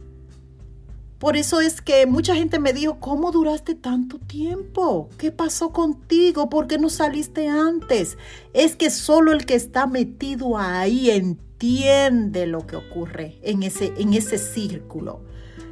Por 1.19 1.35
eso 1.35 1.61
es 1.61 1.81
que 1.81 2.05
mucha 2.05 2.35
gente 2.35 2.59
me 2.59 2.73
dijo, 2.73 2.99
¿cómo 2.99 3.31
duraste 3.31 3.73
tanto 3.73 4.19
tiempo? 4.19 5.09
¿Qué 5.17 5.31
pasó 5.31 5.71
contigo? 5.71 6.47
¿Por 6.49 6.67
qué 6.67 6.77
no 6.77 6.89
saliste 6.89 7.47
antes? 7.47 8.17
Es 8.53 8.75
que 8.75 8.91
solo 8.91 9.31
el 9.31 9.47
que 9.47 9.55
está 9.55 9.87
metido 9.87 10.59
ahí 10.59 11.09
entiende 11.09 12.45
lo 12.45 12.67
que 12.67 12.75
ocurre 12.75 13.39
en 13.41 13.63
ese, 13.63 13.93
en 13.97 14.13
ese 14.13 14.37
círculo. 14.37 15.23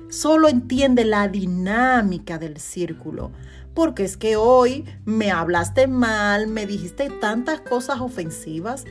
Solo 0.10 0.48
entiende 0.48 1.06
la 1.06 1.28
dinámica 1.28 2.40
del 2.40 2.58
círculo. 2.58 3.32
Porque 3.76 4.06
es 4.06 4.16
que 4.18 4.38
hoy 4.38 4.86
me 5.04 5.32
hablaste 5.32 5.88
mal, 5.88 6.48
me 6.48 6.66
dijiste 6.66 7.10
tantas 7.10 7.60
cosas 7.60 8.00
ofensivas 8.00 8.86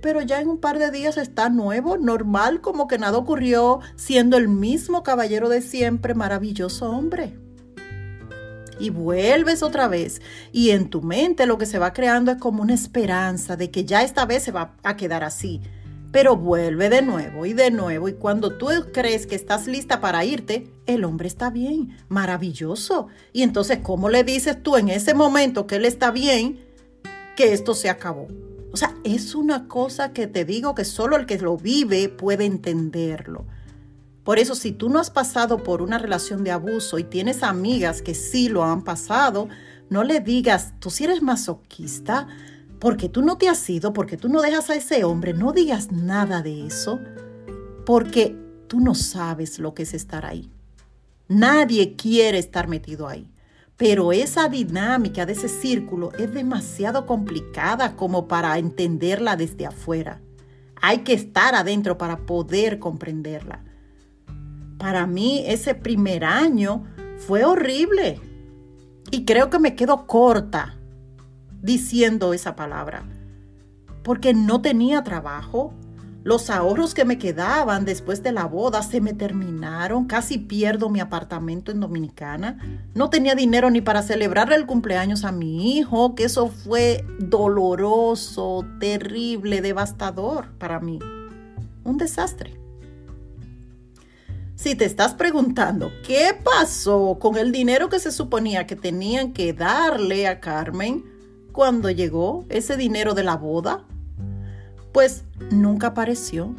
pero 0.00 0.22
ya 0.22 0.40
en 0.40 0.48
un 0.48 0.58
par 0.58 0.78
de 0.78 0.90
días 0.90 1.16
está 1.16 1.48
nuevo, 1.48 1.96
normal, 1.96 2.60
como 2.60 2.86
que 2.86 2.98
nada 2.98 3.18
ocurrió, 3.18 3.80
siendo 3.96 4.36
el 4.36 4.48
mismo 4.48 5.02
caballero 5.02 5.48
de 5.48 5.62
siempre, 5.62 6.14
maravilloso 6.14 6.90
hombre. 6.90 7.38
Y 8.78 8.90
vuelves 8.90 9.62
otra 9.62 9.88
vez. 9.88 10.20
Y 10.52 10.70
en 10.70 10.90
tu 10.90 11.02
mente 11.02 11.46
lo 11.46 11.58
que 11.58 11.66
se 11.66 11.78
va 11.78 11.92
creando 11.92 12.30
es 12.30 12.38
como 12.38 12.62
una 12.62 12.74
esperanza 12.74 13.56
de 13.56 13.70
que 13.70 13.84
ya 13.84 14.02
esta 14.02 14.26
vez 14.26 14.42
se 14.42 14.52
va 14.52 14.76
a 14.82 14.96
quedar 14.96 15.24
así. 15.24 15.60
Pero 16.12 16.36
vuelve 16.36 16.88
de 16.88 17.02
nuevo 17.02 17.46
y 17.46 17.52
de 17.52 17.70
nuevo. 17.70 18.08
Y 18.08 18.14
cuando 18.14 18.56
tú 18.56 18.68
crees 18.92 19.26
que 19.26 19.34
estás 19.34 19.66
lista 19.66 20.00
para 20.00 20.24
irte, 20.24 20.70
el 20.86 21.04
hombre 21.04 21.28
está 21.28 21.50
bien, 21.50 21.96
maravilloso. 22.08 23.08
Y 23.32 23.42
entonces, 23.42 23.78
¿cómo 23.82 24.08
le 24.08 24.24
dices 24.24 24.62
tú 24.62 24.76
en 24.76 24.88
ese 24.88 25.14
momento 25.14 25.66
que 25.66 25.76
él 25.76 25.84
está 25.84 26.10
bien, 26.10 26.58
que 27.34 27.52
esto 27.52 27.74
se 27.74 27.90
acabó? 27.90 28.28
O 28.72 28.76
sea, 28.76 28.94
es 29.04 29.34
una 29.34 29.68
cosa 29.68 30.12
que 30.12 30.26
te 30.26 30.44
digo 30.44 30.74
que 30.74 30.84
solo 30.84 31.16
el 31.16 31.26
que 31.26 31.38
lo 31.38 31.56
vive 31.56 32.08
puede 32.08 32.44
entenderlo. 32.44 33.46
Por 34.24 34.38
eso, 34.38 34.54
si 34.54 34.72
tú 34.72 34.88
no 34.88 34.98
has 34.98 35.10
pasado 35.10 35.62
por 35.62 35.82
una 35.82 35.98
relación 35.98 36.42
de 36.42 36.50
abuso 36.50 36.98
y 36.98 37.04
tienes 37.04 37.42
amigas 37.42 38.02
que 38.02 38.14
sí 38.14 38.48
lo 38.48 38.64
han 38.64 38.82
pasado, 38.82 39.48
no 39.88 40.02
le 40.02 40.20
digas, 40.20 40.74
tú 40.80 40.90
si 40.90 41.04
eres 41.04 41.22
masoquista, 41.22 42.26
porque 42.80 43.08
tú 43.08 43.22
no 43.22 43.38
te 43.38 43.48
has 43.48 43.70
ido, 43.70 43.92
porque 43.92 44.16
tú 44.16 44.28
no 44.28 44.42
dejas 44.42 44.68
a 44.70 44.74
ese 44.74 45.04
hombre, 45.04 45.32
no 45.32 45.52
digas 45.52 45.92
nada 45.92 46.42
de 46.42 46.66
eso, 46.66 47.00
porque 47.84 48.36
tú 48.66 48.80
no 48.80 48.94
sabes 48.94 49.58
lo 49.60 49.74
que 49.74 49.84
es 49.84 49.94
estar 49.94 50.26
ahí. 50.26 50.50
Nadie 51.28 51.96
quiere 51.96 52.38
estar 52.38 52.68
metido 52.68 53.08
ahí. 53.08 53.30
Pero 53.76 54.12
esa 54.12 54.48
dinámica 54.48 55.26
de 55.26 55.34
ese 55.34 55.48
círculo 55.48 56.12
es 56.18 56.32
demasiado 56.32 57.04
complicada 57.04 57.94
como 57.94 58.26
para 58.26 58.56
entenderla 58.58 59.36
desde 59.36 59.66
afuera. 59.66 60.22
Hay 60.80 60.98
que 60.98 61.12
estar 61.12 61.54
adentro 61.54 61.98
para 61.98 62.18
poder 62.24 62.78
comprenderla. 62.78 63.64
Para 64.78 65.06
mí 65.06 65.42
ese 65.46 65.74
primer 65.74 66.24
año 66.24 66.84
fue 67.18 67.44
horrible. 67.44 68.20
Y 69.10 69.24
creo 69.24 69.50
que 69.50 69.58
me 69.58 69.74
quedo 69.74 70.06
corta 70.06 70.76
diciendo 71.62 72.32
esa 72.32 72.56
palabra. 72.56 73.04
Porque 74.02 74.32
no 74.32 74.62
tenía 74.62 75.02
trabajo, 75.02 75.74
los 76.26 76.50
ahorros 76.50 76.92
que 76.92 77.04
me 77.04 77.18
quedaban 77.18 77.84
después 77.84 78.20
de 78.24 78.32
la 78.32 78.46
boda 78.46 78.82
se 78.82 79.00
me 79.00 79.12
terminaron. 79.12 80.06
Casi 80.06 80.38
pierdo 80.38 80.88
mi 80.88 80.98
apartamento 80.98 81.70
en 81.70 81.78
Dominicana. 81.78 82.58
No 82.94 83.10
tenía 83.10 83.36
dinero 83.36 83.70
ni 83.70 83.80
para 83.80 84.02
celebrarle 84.02 84.56
el 84.56 84.66
cumpleaños 84.66 85.22
a 85.22 85.30
mi 85.30 85.78
hijo, 85.78 86.16
que 86.16 86.24
eso 86.24 86.48
fue 86.48 87.06
doloroso, 87.20 88.66
terrible, 88.80 89.60
devastador 89.60 90.50
para 90.58 90.80
mí. 90.80 90.98
Un 91.84 91.96
desastre. 91.96 92.58
Si 94.56 94.74
te 94.74 94.84
estás 94.84 95.14
preguntando 95.14 95.92
qué 96.04 96.36
pasó 96.42 97.18
con 97.20 97.36
el 97.36 97.52
dinero 97.52 97.88
que 97.88 98.00
se 98.00 98.10
suponía 98.10 98.66
que 98.66 98.74
tenían 98.74 99.32
que 99.32 99.52
darle 99.52 100.26
a 100.26 100.40
Carmen 100.40 101.04
cuando 101.52 101.88
llegó 101.88 102.44
ese 102.48 102.76
dinero 102.76 103.14
de 103.14 103.22
la 103.22 103.36
boda, 103.36 103.84
pues 104.96 105.24
nunca 105.50 105.88
apareció. 105.88 106.54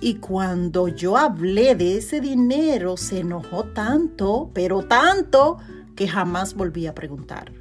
Y 0.00 0.14
cuando 0.14 0.88
yo 0.88 1.18
hablé 1.18 1.74
de 1.74 1.98
ese 1.98 2.22
dinero, 2.22 2.96
se 2.96 3.20
enojó 3.20 3.64
tanto, 3.64 4.50
pero 4.54 4.84
tanto, 4.84 5.58
que 5.94 6.08
jamás 6.08 6.54
volví 6.54 6.86
a 6.86 6.94
preguntar. 6.94 7.52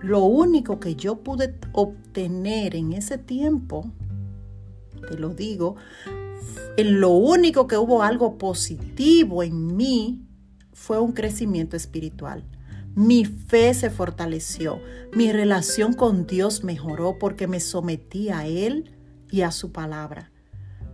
Lo 0.00 0.20
único 0.20 0.78
que 0.78 0.94
yo 0.94 1.24
pude 1.24 1.58
obtener 1.72 2.76
en 2.76 2.92
ese 2.92 3.18
tiempo, 3.18 3.90
te 5.08 5.18
lo 5.18 5.30
digo, 5.30 5.74
en 6.76 7.00
lo 7.00 7.10
único 7.10 7.66
que 7.66 7.78
hubo 7.78 8.04
algo 8.04 8.38
positivo 8.38 9.42
en 9.42 9.76
mí 9.76 10.22
fue 10.72 11.00
un 11.00 11.10
crecimiento 11.10 11.76
espiritual. 11.76 12.44
Mi 12.98 13.24
fe 13.24 13.74
se 13.74 13.90
fortaleció, 13.90 14.82
mi 15.14 15.30
relación 15.30 15.92
con 15.92 16.26
Dios 16.26 16.64
mejoró 16.64 17.16
porque 17.16 17.46
me 17.46 17.60
sometí 17.60 18.28
a 18.28 18.44
Él 18.44 18.90
y 19.30 19.42
a 19.42 19.52
su 19.52 19.70
palabra. 19.70 20.32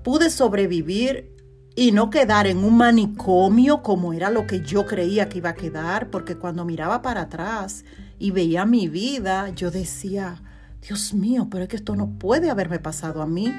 Pude 0.02 0.28
sobrevivir 0.28 1.34
y 1.74 1.92
no 1.92 2.10
quedar 2.10 2.46
en 2.46 2.58
un 2.58 2.76
manicomio 2.76 3.82
como 3.82 4.12
era 4.12 4.28
lo 4.28 4.46
que 4.46 4.60
yo 4.60 4.84
creía 4.84 5.30
que 5.30 5.38
iba 5.38 5.48
a 5.48 5.54
quedar, 5.54 6.10
porque 6.10 6.36
cuando 6.36 6.66
miraba 6.66 7.00
para 7.00 7.22
atrás 7.22 7.86
y 8.18 8.32
veía 8.32 8.66
mi 8.66 8.86
vida, 8.86 9.48
yo 9.48 9.70
decía, 9.70 10.42
Dios 10.86 11.14
mío, 11.14 11.48
pero 11.50 11.62
es 11.62 11.70
que 11.70 11.76
esto 11.76 11.96
no 11.96 12.18
puede 12.18 12.50
haberme 12.50 12.80
pasado 12.80 13.22
a 13.22 13.26
mí. 13.26 13.50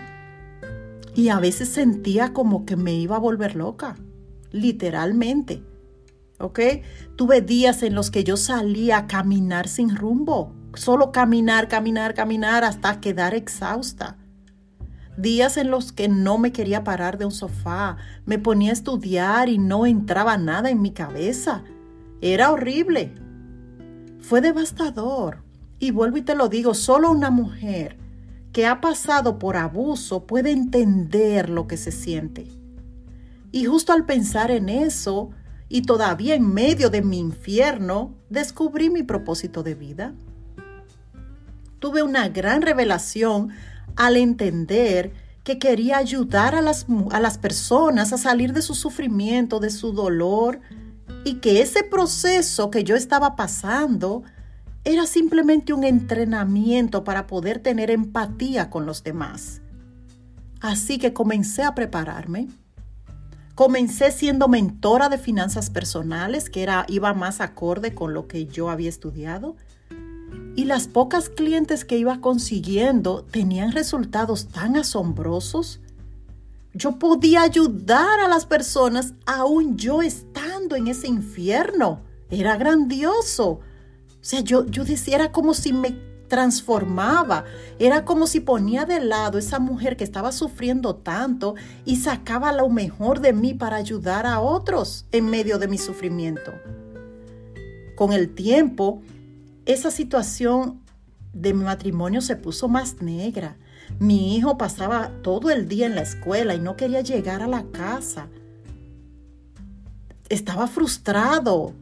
Y 1.15 1.29
a 1.29 1.39
veces 1.39 1.67
sentía 1.69 2.31
como 2.31 2.63
que 2.63 2.75
me 2.75 2.93
iba 2.93 3.15
a 3.15 3.19
volver 3.19 3.55
loca, 3.55 3.95
literalmente. 4.51 5.63
¿Ok? 6.39 6.60
Tuve 7.15 7.42
días 7.42 7.84
en 7.84 7.96
los 7.96 8.12
que 8.12 8.24
yo 8.24 8.38
salía 8.38 8.98
a 8.98 9.08
caminar 9.08 9.68
sin 9.68 9.96
rumbo, 9.96 10.54
solo 10.74 11.12
caminar, 11.12 11.68
caminar, 11.68 12.13
caminar 12.13 12.63
hasta 12.63 13.00
quedar 13.00 13.34
exhausta. 13.34 14.18
Días 15.18 15.56
en 15.56 15.72
los 15.72 15.94
que 15.94 16.10
no 16.10 16.38
me 16.38 16.51
quería 16.51 16.84
parar 16.84 17.18
de 17.18 17.25
un 17.25 17.32
sofá, 17.32 17.98
me 18.25 18.38
ponía 18.38 18.72
a 18.72 18.74
estudiar 18.74 19.48
y 19.48 19.58
no 19.58 19.86
entraba 19.86 20.38
nada 20.38 20.70
en 20.70 20.82
mi 20.82 20.92
cabeza. 20.92 21.63
Era 22.22 22.51
horrible. 22.51 23.13
Fue 24.20 24.42
devastador. 24.42 25.44
Y 25.80 25.92
vuelvo 25.92 26.18
y 26.18 26.22
te 26.22 26.36
lo 26.36 26.50
digo, 26.50 26.74
solo 26.74 27.12
una 27.12 27.30
mujer 27.30 27.98
que 28.51 28.65
ha 28.65 28.82
pasado 28.82 29.38
por 29.39 29.58
abuso 29.58 30.25
puede 30.25 30.51
entender 30.51 31.50
lo 31.50 31.68
que 31.68 31.77
se 31.77 31.92
siente. 31.92 32.48
Y 33.51 33.65
justo 33.65 33.94
al 33.94 34.06
pensar 34.06 34.51
en 34.51 34.70
eso, 34.70 35.32
y 35.69 35.81
todavía 35.84 36.36
en 36.36 36.53
medio 36.53 36.89
de 36.89 37.01
mi 37.01 37.19
infierno, 37.19 38.13
descubrí 38.29 38.89
mi 38.89 39.03
propósito 39.03 39.63
de 39.63 39.75
vida. 39.75 40.13
Tuve 41.79 42.03
una 42.03 42.29
gran 42.29 42.62
revelación 42.62 43.50
al 43.95 44.17
entender 44.17 45.13
que 45.43 45.60
quería 45.60 45.98
ayudar 45.98 46.55
a 46.55 46.62
las, 46.62 46.88
a 47.12 47.19
las 47.19 47.38
personas 47.38 48.13
a 48.13 48.17
salir 48.17 48.53
de 48.53 48.62
su 48.62 48.74
sufrimiento, 48.74 49.60
de 49.60 49.69
su 49.69 49.91
dolor, 49.91 50.60
y 51.24 51.36
que 51.36 51.62
ese 51.62 51.84
proceso 51.84 52.69
que 52.69 52.84
yo 52.84 52.95
estaba 52.95 53.36
pasando 53.36 54.24
era 54.84 55.07
simplemente 55.07 55.74
un 55.74 55.84
entrenamiento 55.84 57.03
para 57.03 57.25
poder 57.25 57.60
tener 57.60 57.89
empatía 57.89 58.69
con 58.69 58.86
los 58.86 59.03
demás. 59.03 59.62
Así 60.62 61.00
que 61.00 61.13
comencé 61.13 61.63
a 61.63 61.75
prepararme. 61.75 62.48
Comencé 63.55 64.12
siendo 64.12 64.50
mentora 64.50 65.07
de 65.07 65.17
finanzas 65.17 65.69
personales, 65.69 66.50
que 66.50 66.62
era, 66.62 66.85
iba 66.89 67.13
más 67.13 67.39
acorde 67.39 67.95
con 67.95 68.13
lo 68.13 68.27
que 68.27 68.47
yo 68.47 68.69
había 68.69 68.89
estudiado. 68.89 69.55
Y 70.57 70.65
las 70.65 70.88
pocas 70.88 71.29
clientes 71.29 71.85
que 71.85 71.97
iba 71.97 72.19
consiguiendo 72.19 73.24
tenían 73.24 73.71
resultados 73.71 74.50
tan 74.50 74.75
asombrosos. 74.75 75.79
Yo 76.74 77.00
podía 77.00 77.43
ayudar 77.43 78.19
a 78.19 78.27
las 78.27 78.45
personas 78.45 79.13
aún 79.25 79.77
yo 79.77 80.01
estando 80.01 80.75
en 80.75 80.88
ese 80.88 81.07
infierno. 81.07 82.01
Era 82.29 82.57
grandioso. 82.57 83.50
O 83.50 83.62
sea, 84.19 84.41
yo, 84.41 84.65
yo 84.65 84.83
decía, 84.83 85.15
era 85.15 85.31
como 85.31 85.53
si 85.53 85.71
me 85.71 86.14
transformaba. 86.27 87.46
Era 87.79 88.05
como 88.05 88.27
si 88.27 88.39
ponía 88.39 88.86
de 88.86 89.00
lado 89.00 89.38
esa 89.38 89.60
mujer 89.60 89.98
que 89.98 90.03
estaba 90.03 90.32
sufriendo 90.32 90.96
tanto 90.96 91.55
y 91.86 91.98
sacaba 91.98 92.51
lo 92.51 92.70
mejor 92.70 93.22
de 93.22 93.34
mí 93.34 93.53
para 93.53 93.77
ayudar 93.77 94.25
a 94.25 94.39
otros 94.39 95.05
en 95.12 95.29
medio 95.29 95.60
de 95.60 95.67
mi 95.67 95.77
sufrimiento. 95.77 96.53
Con 97.96 98.12
el 98.12 98.34
tiempo, 98.34 99.01
esa 99.65 99.91
situación 99.91 100.82
de 101.34 101.53
mi 101.53 101.63
matrimonio 101.63 102.22
se 102.22 102.36
puso 102.36 102.67
más 102.67 103.01
negra. 103.01 103.58
Mi 104.00 104.36
hijo 104.36 104.58
pasaba 104.58 105.12
todo 105.22 105.51
el 105.51 105.67
día 105.67 105.86
en 105.86 105.96
la 105.96 106.01
escuela 106.01 106.55
y 106.55 106.60
no 106.60 106.75
quería 106.75 107.01
llegar 107.01 107.41
a 107.41 107.48
la 107.48 107.63
casa. 107.72 108.27
Estaba 110.29 110.67
frustrado, 110.67 111.74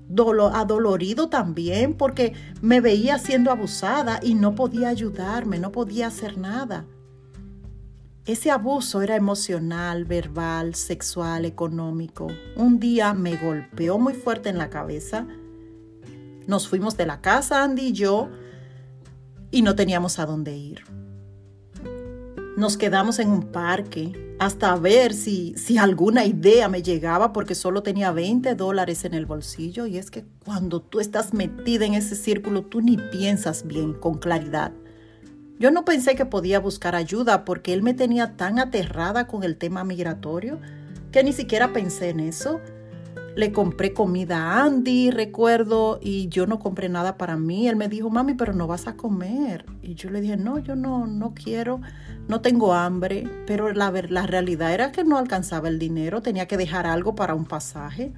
adolorido 0.54 1.30
también 1.30 1.94
porque 1.94 2.34
me 2.62 2.82
veía 2.82 3.18
siendo 3.18 3.52
abusada 3.52 4.20
y 4.22 4.36
no 4.36 4.54
podía 4.56 4.90
ayudarme, 4.90 5.60
no 5.60 5.72
podía 5.72 6.08
hacer 6.08 6.38
nada. 6.38 6.86
Ese 8.26 8.52
abuso 8.52 9.02
era 9.02 9.16
emocional, 9.16 10.06
verbal, 10.06 10.76
sexual, 10.76 11.46
económico. 11.46 12.28
Un 12.56 12.80
día 12.80 13.14
me 13.14 13.36
golpeó 13.38 13.98
muy 13.98 14.14
fuerte 14.14 14.50
en 14.50 14.58
la 14.58 14.70
cabeza 14.70 15.26
nos 16.48 16.68
fuimos 16.68 16.98
de 16.98 17.06
la 17.06 17.22
casa, 17.22 17.64
Andy 17.64 17.88
y 17.88 17.92
yo, 17.94 18.30
y 19.52 19.62
no 19.62 19.76
teníamos 19.76 20.20
a 20.20 20.26
dónde 20.26 20.56
ir. 20.56 20.84
Nos 22.58 22.78
quedamos 22.78 23.20
en 23.20 23.30
un 23.30 23.44
parque 23.52 24.33
hasta 24.46 24.76
ver 24.76 25.14
si, 25.14 25.54
si 25.58 25.78
alguna 25.78 26.26
idea 26.26 26.68
me 26.70 26.84
llegaba 26.84 27.34
porque 27.34 27.56
solo 27.56 27.84
tenía 27.84 28.12
20 28.12 28.56
dólares 28.56 29.06
en 29.06 29.14
el 29.14 29.26
bolsillo 29.26 29.86
y 29.86 29.98
es 29.98 30.12
que 30.12 30.26
cuando 30.44 30.82
tú 30.82 31.00
estás 31.00 31.34
metida 31.34 31.86
en 31.86 31.94
ese 31.94 32.16
círculo 32.16 32.64
tú 32.64 32.82
ni 32.82 32.98
piensas 32.98 33.66
bien 33.66 33.94
con 33.94 34.18
claridad. 34.18 34.72
Yo 35.60 35.72
no 35.72 35.86
pensé 35.86 36.16
que 36.16 36.26
podía 36.26 36.60
buscar 36.60 36.96
ayuda 36.96 37.46
porque 37.46 37.74
él 37.74 37.84
me 37.84 37.94
tenía 37.94 38.36
tan 38.36 38.60
aterrada 38.60 39.28
con 39.28 39.44
el 39.44 39.58
tema 39.58 39.84
migratorio 39.84 40.60
que 41.12 41.24
ni 41.24 41.32
siquiera 41.32 41.72
pensé 41.72 42.10
en 42.10 42.20
eso. 42.20 42.60
Le 43.36 43.52
compré 43.52 43.94
comida 43.94 44.38
a 44.38 44.64
Andy, 44.64 45.10
recuerdo, 45.10 46.00
y 46.02 46.28
yo 46.30 46.46
no 46.46 46.60
compré 46.60 46.88
nada 46.88 47.18
para 47.18 47.36
mí. 47.36 47.68
Él 47.68 47.76
me 47.76 47.90
dijo, 47.90 48.10
mami, 48.10 48.36
pero 48.36 48.54
no 48.54 48.68
vas 48.68 48.88
a 48.88 48.96
comer. 48.96 49.66
Y 49.82 49.96
yo 49.96 50.10
le 50.12 50.22
dije, 50.22 50.38
no, 50.38 50.60
yo 50.60 50.76
no, 50.76 51.08
no 51.08 51.34
quiero, 51.34 51.82
no 52.28 52.42
tengo 52.42 52.74
hambre. 52.74 53.28
Pero 53.48 53.74
la, 53.74 53.92
la 54.10 54.28
realidad 54.28 54.74
era 54.74 54.92
que 54.92 55.04
no 55.04 55.18
alcanzaba 55.18 55.68
el 55.68 55.80
dinero, 55.80 56.22
tenía 56.22 56.48
que 56.48 56.58
dejar 56.58 56.86
algo 56.86 57.16
para 57.16 57.34
un 57.34 57.46
pasaje. 57.46 58.14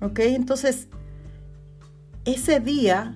¿Ok? 0.00 0.18
Entonces, 0.20 0.88
ese 2.24 2.60
día 2.60 3.14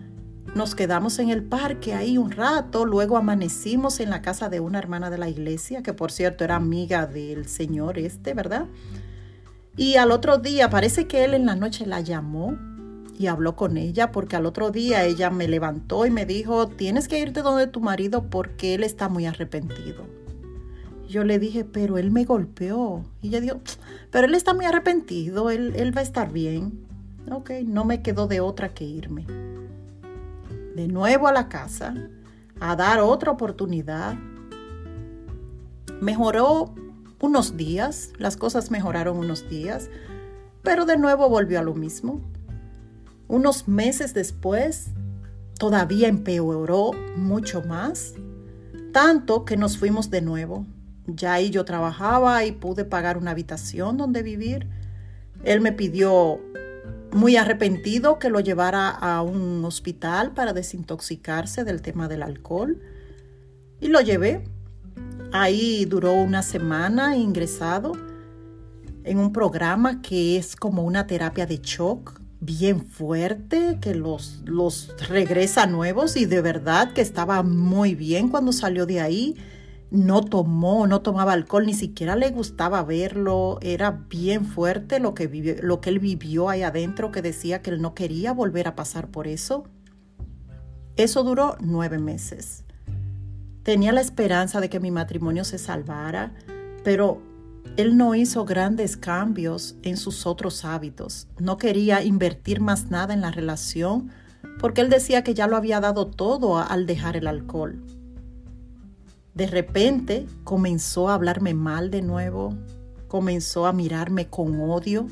nos 0.55 0.75
quedamos 0.75 1.19
en 1.19 1.31
el 1.31 1.43
parque 1.43 1.95
ahí 1.95 2.17
un 2.17 2.31
rato, 2.31 2.85
luego 2.85 3.17
amanecimos 3.17 3.99
en 3.99 4.11
la 4.11 4.23
casa 4.23 4.49
de 4.49 4.61
una 4.61 4.79
hermana 4.79 5.11
de 5.11 5.19
la 5.19 5.29
iglesia, 5.29 5.83
que 5.83 5.93
por 5.93 6.13
cierto 6.13 6.45
era 6.45 6.57
amiga 6.57 7.07
del 7.07 7.49
señor 7.49 7.99
este, 7.99 8.35
¿verdad? 8.35 8.67
Y 9.77 9.97
al 9.97 10.13
otro 10.13 10.39
día, 10.39 10.71
parece 10.71 11.07
que 11.07 11.25
él 11.25 11.35
en 11.35 11.47
la 11.47 11.57
noche 11.57 11.87
la 11.87 12.01
llamó 12.01 12.57
y 13.19 13.27
habló 13.27 13.57
con 13.57 13.77
ella 13.77 14.13
porque 14.13 14.37
al 14.37 14.47
otro 14.47 14.71
día 14.71 15.05
ella 15.05 15.31
me 15.31 15.49
levantó 15.49 16.07
y 16.07 16.11
me 16.11 16.27
dijo, 16.27 16.69
tienes 16.69 17.09
que 17.09 17.19
irte 17.19 17.43
donde 17.43 17.67
tu 17.67 17.81
marido 17.81 18.29
porque 18.31 18.75
él 18.75 18.85
está 18.85 19.09
muy 19.09 19.27
arrepentido. 19.27 20.05
Yo 21.09 21.25
le 21.25 21.39
dije, 21.39 21.65
pero 21.65 21.99
él 21.99 22.11
me 22.11 22.25
golpeó. 22.25 23.05
Y 23.21 23.29
ella 23.29 23.41
dijo, 23.41 23.61
pero 24.11 24.27
él 24.27 24.35
está 24.35 24.55
muy 24.55 24.65
arrepentido, 24.65 25.51
él, 25.51 25.75
él 25.77 25.97
va 25.97 26.01
a 26.01 26.05
estar 26.05 26.33
bien. 26.33 26.87
Ok, 27.31 27.51
no 27.65 27.85
me 27.85 28.03
quedó 28.03 28.27
de 28.27 28.41
otra 28.41 28.71
que 28.71 28.85
irme. 28.85 29.27
De 30.75 30.89
nuevo 30.89 31.29
a 31.29 31.33
la 31.33 31.49
casa, 31.49 31.95
a 32.61 32.77
dar 32.77 33.01
otra 33.01 33.33
oportunidad. 33.33 34.17
Mejoró 36.01 36.75
unos 37.25 37.57
días, 37.57 38.11
las 38.19 38.37
cosas 38.37 38.71
mejoraron 38.71 39.17
unos 39.17 39.49
días, 39.49 39.89
pero 40.63 40.85
de 40.85 40.97
nuevo 40.97 41.29
volvió 41.29 41.59
a 41.59 41.63
lo 41.63 41.75
mismo. 41.75 42.21
Unos 43.29 43.67
meses 43.67 44.13
después, 44.13 44.91
todavía 45.59 46.09
empeoró 46.09 46.93
mucho 47.17 47.63
más, 47.63 48.15
tanto 48.93 49.45
que 49.45 49.57
nos 49.57 49.79
fuimos 49.79 50.11
de 50.11 50.21
nuevo. 50.21 50.67
Ya 51.07 51.35
ahí 51.35 51.51
yo 51.51 51.65
trabajaba 51.65 52.45
y 52.45 52.53
pude 52.53 52.85
pagar 52.85 53.17
una 53.17 53.33
habitación 53.33 53.97
donde 53.97 54.23
vivir. 54.23 54.69
Él 55.45 55.61
me 55.61 55.73
pidió 55.73 56.41
muy 57.13 57.37
arrepentido 57.37 58.19
que 58.19 58.29
lo 58.29 58.41
llevara 58.41 58.89
a 58.89 59.23
un 59.23 59.65
hospital 59.65 60.33
para 60.33 60.53
desintoxicarse 60.53 61.65
del 61.65 61.81
tema 61.81 62.09
del 62.09 62.23
alcohol. 62.23 62.81
Y 63.81 63.89
lo 63.89 64.01
llevé. 64.01 64.45
Ahí 65.33 65.85
duró 65.85 66.13
una 66.13 66.43
semana 66.43 67.17
ingresado 67.17 67.93
en 69.05 69.19
un 69.19 69.33
programa 69.33 70.01
que 70.01 70.37
es 70.37 70.57
como 70.57 70.83
una 70.85 71.07
terapia 71.07 71.47
de 71.47 71.59
shock 71.59 72.21
bien 72.41 72.87
fuerte, 72.87 73.79
que 73.81 73.95
los, 73.95 74.43
los 74.45 74.95
regresa 75.09 75.67
nuevos 75.67 76.17
y 76.17 76.27
de 76.27 76.41
verdad 76.41 76.93
que 76.93 77.01
estaba 77.01 77.43
muy 77.43 77.95
bien 77.95 78.29
cuando 78.29 78.53
salió 78.53 78.87
de 78.87 79.01
ahí. 79.01 79.37
No 79.91 80.23
tomó, 80.23 80.87
no 80.87 81.03
tomaba 81.03 81.33
alcohol, 81.33 81.67
ni 81.67 81.75
siquiera 81.75 82.17
le 82.17 82.31
gustaba 82.31 82.83
verlo. 82.83 83.59
Era 83.63 83.91
bien 83.91 84.45
fuerte 84.45 84.99
lo 84.99 85.15
que, 85.15 85.61
lo 85.63 85.81
que 85.81 85.91
él 85.91 86.01
vivió 86.01 86.49
ahí 86.49 86.63
adentro, 86.63 87.13
que 87.13 87.23
decía 87.23 87.63
que 87.63 87.71
él 87.71 87.81
no 87.81 87.95
quería 87.95 88.33
volver 88.33 88.67
a 88.67 88.75
pasar 88.75 89.09
por 89.09 89.29
eso. 89.29 89.65
Eso 90.97 91.23
duró 91.23 91.57
nueve 91.61 91.99
meses. 91.99 92.64
Tenía 93.65 93.93
la 93.93 94.03
esperanza 94.03 94.61
de 94.61 94.69
que 94.69 94.79
mi 94.79 94.91
matrimonio 94.91 95.43
se 95.43 95.57
salvara, 95.57 96.33
pero 96.85 97.23
él 97.79 97.97
no 97.97 98.15
hizo 98.15 98.45
grandes 98.45 98.99
cambios 98.99 99.75
en 99.83 99.97
sus 99.97 100.27
otros 100.27 100.67
hábitos. 100.67 101.29
No 101.39 101.57
quería 101.57 102.03
invertir 102.03 102.61
más 102.61 102.91
nada 102.91 103.15
en 103.15 103.23
la 103.23 103.31
relación 103.31 104.11
porque 104.61 104.83
él 104.83 104.91
decía 104.91 105.25
que 105.25 105.33
ya 105.33 105.47
lo 105.47 105.57
había 105.57 105.81
dado 105.81 106.07
todo 106.07 106.59
al 106.59 106.85
dejar 106.85 107.17
el 107.17 107.27
alcohol. 107.27 107.83
De 109.33 109.47
repente 109.47 110.27
comenzó 110.45 111.09
a 111.09 111.15
hablarme 111.15 111.55
mal 111.55 111.91
de 111.91 112.03
nuevo, 112.03 112.55
comenzó 113.09 113.67
a 113.67 113.73
mirarme 113.73 114.29
con 114.29 114.61
odio 114.61 115.09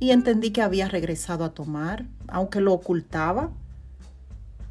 y 0.00 0.10
entendí 0.10 0.50
que 0.50 0.62
había 0.62 0.88
regresado 0.88 1.44
a 1.44 1.54
tomar, 1.54 2.06
aunque 2.26 2.60
lo 2.60 2.72
ocultaba. 2.72 3.50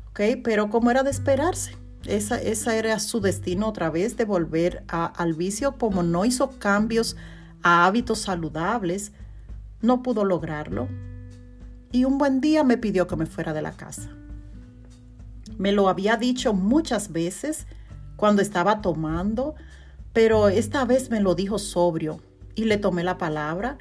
¿Ok? 0.10 0.20
Pero 0.44 0.70
como 0.70 0.92
era 0.92 1.04
de 1.04 1.10
esperarse, 1.10 1.72
esa, 2.08 2.76
era 2.76 3.00
su 3.00 3.20
destino 3.20 3.68
otra 3.68 3.90
vez 3.90 4.18
de 4.18 4.26
volver 4.26 4.84
al 4.88 5.34
vicio. 5.34 5.78
Como 5.78 6.04
no 6.04 6.26
hizo 6.26 6.52
cambios 6.60 7.16
a 7.62 7.86
hábitos 7.86 8.20
saludables, 8.20 9.12
no 9.82 10.02
pudo 10.02 10.26
lograrlo. 10.26 10.88
Y 11.92 12.06
un 12.06 12.18
buen 12.18 12.42
día 12.42 12.64
me 12.64 12.78
pidió 12.78 13.08
que 13.08 13.16
me 13.16 13.26
fuera 13.26 13.54
de 13.54 13.62
la 13.62 13.74
casa. 13.74 14.10
Me 15.58 15.72
lo 15.72 15.90
había 15.90 16.18
dicho 16.18 16.54
muchas 16.54 17.12
veces 17.12 17.68
cuando 18.16 18.42
estaba 18.42 18.82
tomando, 18.82 19.56
pero 20.14 20.50
esta 20.50 20.86
vez 20.86 21.10
me 21.10 21.22
lo 21.22 21.36
dijo 21.36 21.60
sobrio 21.60 22.20
y 22.56 22.66
le 22.66 22.78
tomé 22.78 23.04
la 23.04 23.18
palabra 23.18 23.78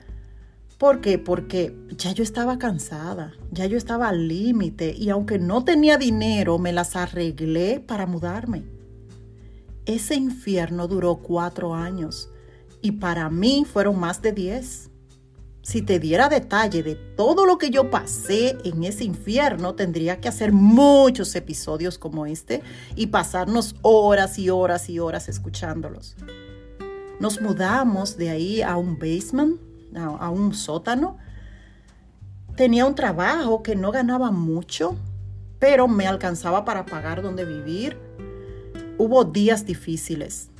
¿Por 0.78 1.00
qué? 1.00 1.18
Porque 1.18 1.74
ya 1.96 2.12
yo 2.12 2.22
estaba 2.22 2.58
cansada, 2.58 3.32
ya 3.50 3.64
yo 3.64 3.78
estaba 3.78 4.08
al 4.08 4.28
límite 4.28 4.94
y 4.96 5.08
aunque 5.08 5.38
no 5.38 5.64
tenía 5.64 5.96
dinero, 5.96 6.58
me 6.58 6.72
las 6.72 6.96
arreglé 6.96 7.80
para 7.80 8.06
mudarme. 8.06 8.64
Ese 9.86 10.16
infierno 10.16 10.88
duró 10.88 11.18
cuatro 11.18 11.74
años 11.74 12.28
Y 12.82 12.92
para 12.92 13.30
mí 13.30 13.64
fueron 13.64 13.98
más 13.98 14.20
de 14.20 14.32
10. 14.32 14.90
Si 15.62 15.82
te 15.82 15.98
diera 15.98 16.28
detalle 16.28 16.82
de 16.82 16.94
todo 16.94 17.46
lo 17.46 17.58
que 17.58 17.70
yo 17.70 17.90
pasé 17.90 18.56
en 18.62 18.84
ese 18.84 19.02
infierno, 19.04 19.74
tendría 19.74 20.20
que 20.20 20.28
hacer 20.28 20.52
muchos 20.52 21.34
episodios 21.34 21.98
como 21.98 22.26
este 22.26 22.62
y 22.94 23.08
pasarnos 23.08 23.74
horas 23.82 24.38
y 24.38 24.50
horas 24.50 24.88
y 24.88 25.00
horas 25.00 25.28
escuchándolos. 25.28 26.14
Nos 27.18 27.40
mudamos 27.40 28.16
de 28.16 28.30
ahí 28.30 28.62
a 28.62 28.76
un 28.76 28.98
basement, 28.98 29.58
a, 29.98 30.30
un 30.30 30.54
sótano. 30.54 31.18
Tenía 32.56 32.86
un 32.86 32.94
trabajo 32.94 33.62
que 33.62 33.76
no 33.76 33.92
ganaba 33.92 34.30
mucho, 34.30 34.96
pero 35.58 35.88
me 35.88 36.06
alcanzaba 36.06 36.64
para 36.64 36.86
pagar 36.86 37.22
donde 37.22 37.44
vivir. 37.44 37.98
Hubo 38.98 39.24
días 39.24 39.66
difíciles, 39.66 40.50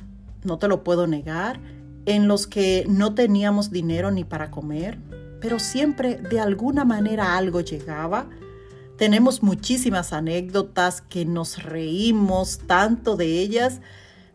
no 0.43 0.57
te 0.57 0.67
lo 0.67 0.83
puedo 0.83 1.07
negar 1.07 1.59
en 2.05 2.27
los 2.27 2.47
que 2.47 2.85
no 2.87 3.13
teníamos 3.13 3.69
dinero 3.69 4.11
ni 4.11 4.23
para 4.23 4.49
comer, 4.49 4.97
pero 5.41 5.59
siempre 5.59 6.15
de 6.15 6.39
alguna 6.39 6.85
manera 6.85 7.37
algo 7.37 7.61
llegaba. 7.61 8.27
Tenemos 8.97 9.43
muchísimas 9.43 10.13
anécdotas 10.13 11.01
que 11.01 11.25
nos 11.25 11.61
reímos 11.61 12.59
tanto 12.59 13.17
de 13.17 13.39
ellas, 13.39 13.81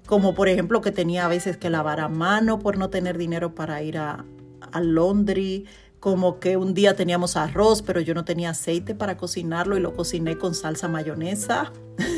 como 0.07 0.35
por 0.35 0.49
ejemplo 0.49 0.83
que 0.83 0.93
tenía 0.93 1.25
a 1.25 1.29
veces 1.29 1.57
que 1.57 1.71
lavar 1.71 2.01
a 2.01 2.09
mano 2.09 2.59
por 2.59 2.77
no 2.77 2.91
tener 2.91 3.17
dinero 3.17 3.55
para 3.55 3.83
ir 3.83 3.97
a, 3.97 4.25
a 4.73 4.81
Londres, 4.81 5.63
como 6.01 6.41
que 6.41 6.57
un 6.57 6.75
día 6.75 6.97
teníamos 6.97 7.37
arroz, 7.37 7.83
pero 7.83 8.01
yo 8.01 8.15
no 8.15 8.25
tenía 8.25 8.51
aceite 8.51 8.95
para 8.95 9.17
cocinarlo 9.17 9.77
y 9.77 9.81
lo 9.81 9.95
cociné 9.95 10.37
con 10.37 10.55
salsa 10.55 10.89
mayonesa. 10.89 11.73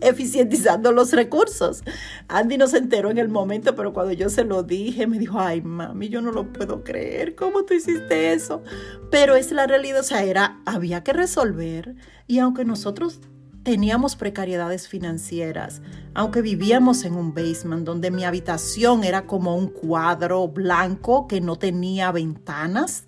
eficientizando 0.00 0.92
los 0.92 1.12
recursos. 1.12 1.82
Andy 2.28 2.56
no 2.58 2.66
se 2.66 2.78
enteró 2.78 3.10
en 3.10 3.18
el 3.18 3.28
momento, 3.28 3.74
pero 3.74 3.92
cuando 3.92 4.12
yo 4.12 4.28
se 4.28 4.44
lo 4.44 4.62
dije, 4.62 5.06
me 5.06 5.18
dijo, 5.18 5.38
ay, 5.38 5.60
mami, 5.60 6.08
yo 6.08 6.20
no 6.20 6.32
lo 6.32 6.52
puedo 6.52 6.82
creer, 6.84 7.34
¿cómo 7.34 7.64
tú 7.64 7.74
hiciste 7.74 8.32
eso? 8.32 8.62
Pero 9.10 9.36
es 9.36 9.52
la 9.52 9.66
realidad, 9.66 10.00
o 10.00 10.04
sea, 10.04 10.22
era, 10.24 10.60
había 10.64 11.02
que 11.02 11.12
resolver 11.12 11.94
y 12.26 12.38
aunque 12.38 12.64
nosotros 12.64 13.20
teníamos 13.62 14.16
precariedades 14.16 14.88
financieras, 14.88 15.82
aunque 16.14 16.42
vivíamos 16.42 17.04
en 17.04 17.14
un 17.14 17.34
basement 17.34 17.84
donde 17.84 18.10
mi 18.10 18.24
habitación 18.24 19.04
era 19.04 19.26
como 19.26 19.56
un 19.56 19.68
cuadro 19.68 20.48
blanco 20.48 21.26
que 21.28 21.40
no 21.40 21.56
tenía 21.56 22.10
ventanas, 22.12 23.06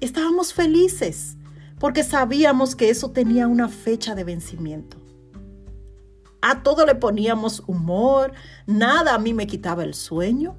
estábamos 0.00 0.52
felices 0.52 1.36
porque 1.78 2.02
sabíamos 2.02 2.76
que 2.76 2.88
eso 2.88 3.10
tenía 3.10 3.48
una 3.48 3.68
fecha 3.68 4.14
de 4.14 4.24
vencimiento. 4.24 4.96
A 6.40 6.62
todo 6.62 6.86
le 6.86 6.94
poníamos 6.94 7.62
humor, 7.66 8.32
nada 8.66 9.14
a 9.14 9.18
mí 9.18 9.34
me 9.34 9.46
quitaba 9.46 9.82
el 9.82 9.94
sueño, 9.94 10.56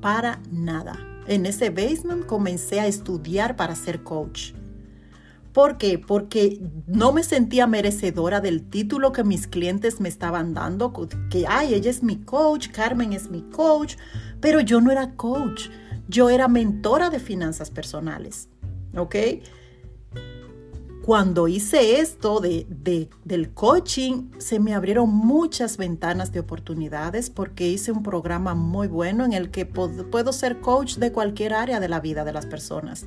para 0.00 0.40
nada. 0.50 0.98
En 1.26 1.46
ese 1.46 1.70
basement 1.70 2.26
comencé 2.26 2.80
a 2.80 2.86
estudiar 2.86 3.54
para 3.54 3.76
ser 3.76 4.02
coach. 4.02 4.52
¿Por 5.52 5.78
qué? 5.78 5.98
Porque 5.98 6.60
no 6.86 7.12
me 7.12 7.24
sentía 7.24 7.66
merecedora 7.66 8.40
del 8.40 8.62
título 8.62 9.12
que 9.12 9.24
mis 9.24 9.48
clientes 9.48 10.00
me 10.00 10.08
estaban 10.08 10.54
dando, 10.54 10.92
que, 11.28 11.44
ay, 11.48 11.74
ella 11.74 11.90
es 11.90 12.02
mi 12.02 12.16
coach, 12.16 12.68
Carmen 12.68 13.12
es 13.12 13.30
mi 13.30 13.42
coach, 13.42 13.96
pero 14.40 14.60
yo 14.60 14.80
no 14.80 14.92
era 14.92 15.16
coach, 15.16 15.68
yo 16.08 16.30
era 16.30 16.46
mentora 16.46 17.10
de 17.10 17.18
finanzas 17.18 17.70
personales, 17.70 18.48
¿ok? 18.96 19.16
Cuando 21.02 21.48
hice 21.48 21.98
esto 21.98 22.40
de, 22.40 22.66
del 23.24 23.52
coaching, 23.52 24.30
se 24.38 24.60
me 24.60 24.74
abrieron 24.74 25.10
muchas 25.10 25.78
ventanas 25.78 26.30
de 26.30 26.40
oportunidades 26.40 27.30
porque 27.30 27.66
hice 27.66 27.90
un 27.90 28.02
programa 28.02 28.54
muy 28.54 28.86
bueno 28.86 29.24
en 29.24 29.32
el 29.32 29.50
que 29.50 29.66
puedo 29.66 30.32
ser 30.32 30.60
coach 30.60 30.96
de 30.96 31.10
cualquier 31.10 31.54
área 31.54 31.80
de 31.80 31.88
la 31.88 32.00
vida 32.00 32.24
de 32.24 32.32
las 32.32 32.46
personas. 32.46 33.06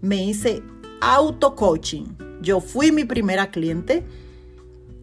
Me 0.00 0.24
hice 0.24 0.62
auto-coaching. 1.00 2.16
Yo 2.42 2.60
fui 2.60 2.92
mi 2.92 3.04
primera 3.04 3.50
cliente 3.50 4.06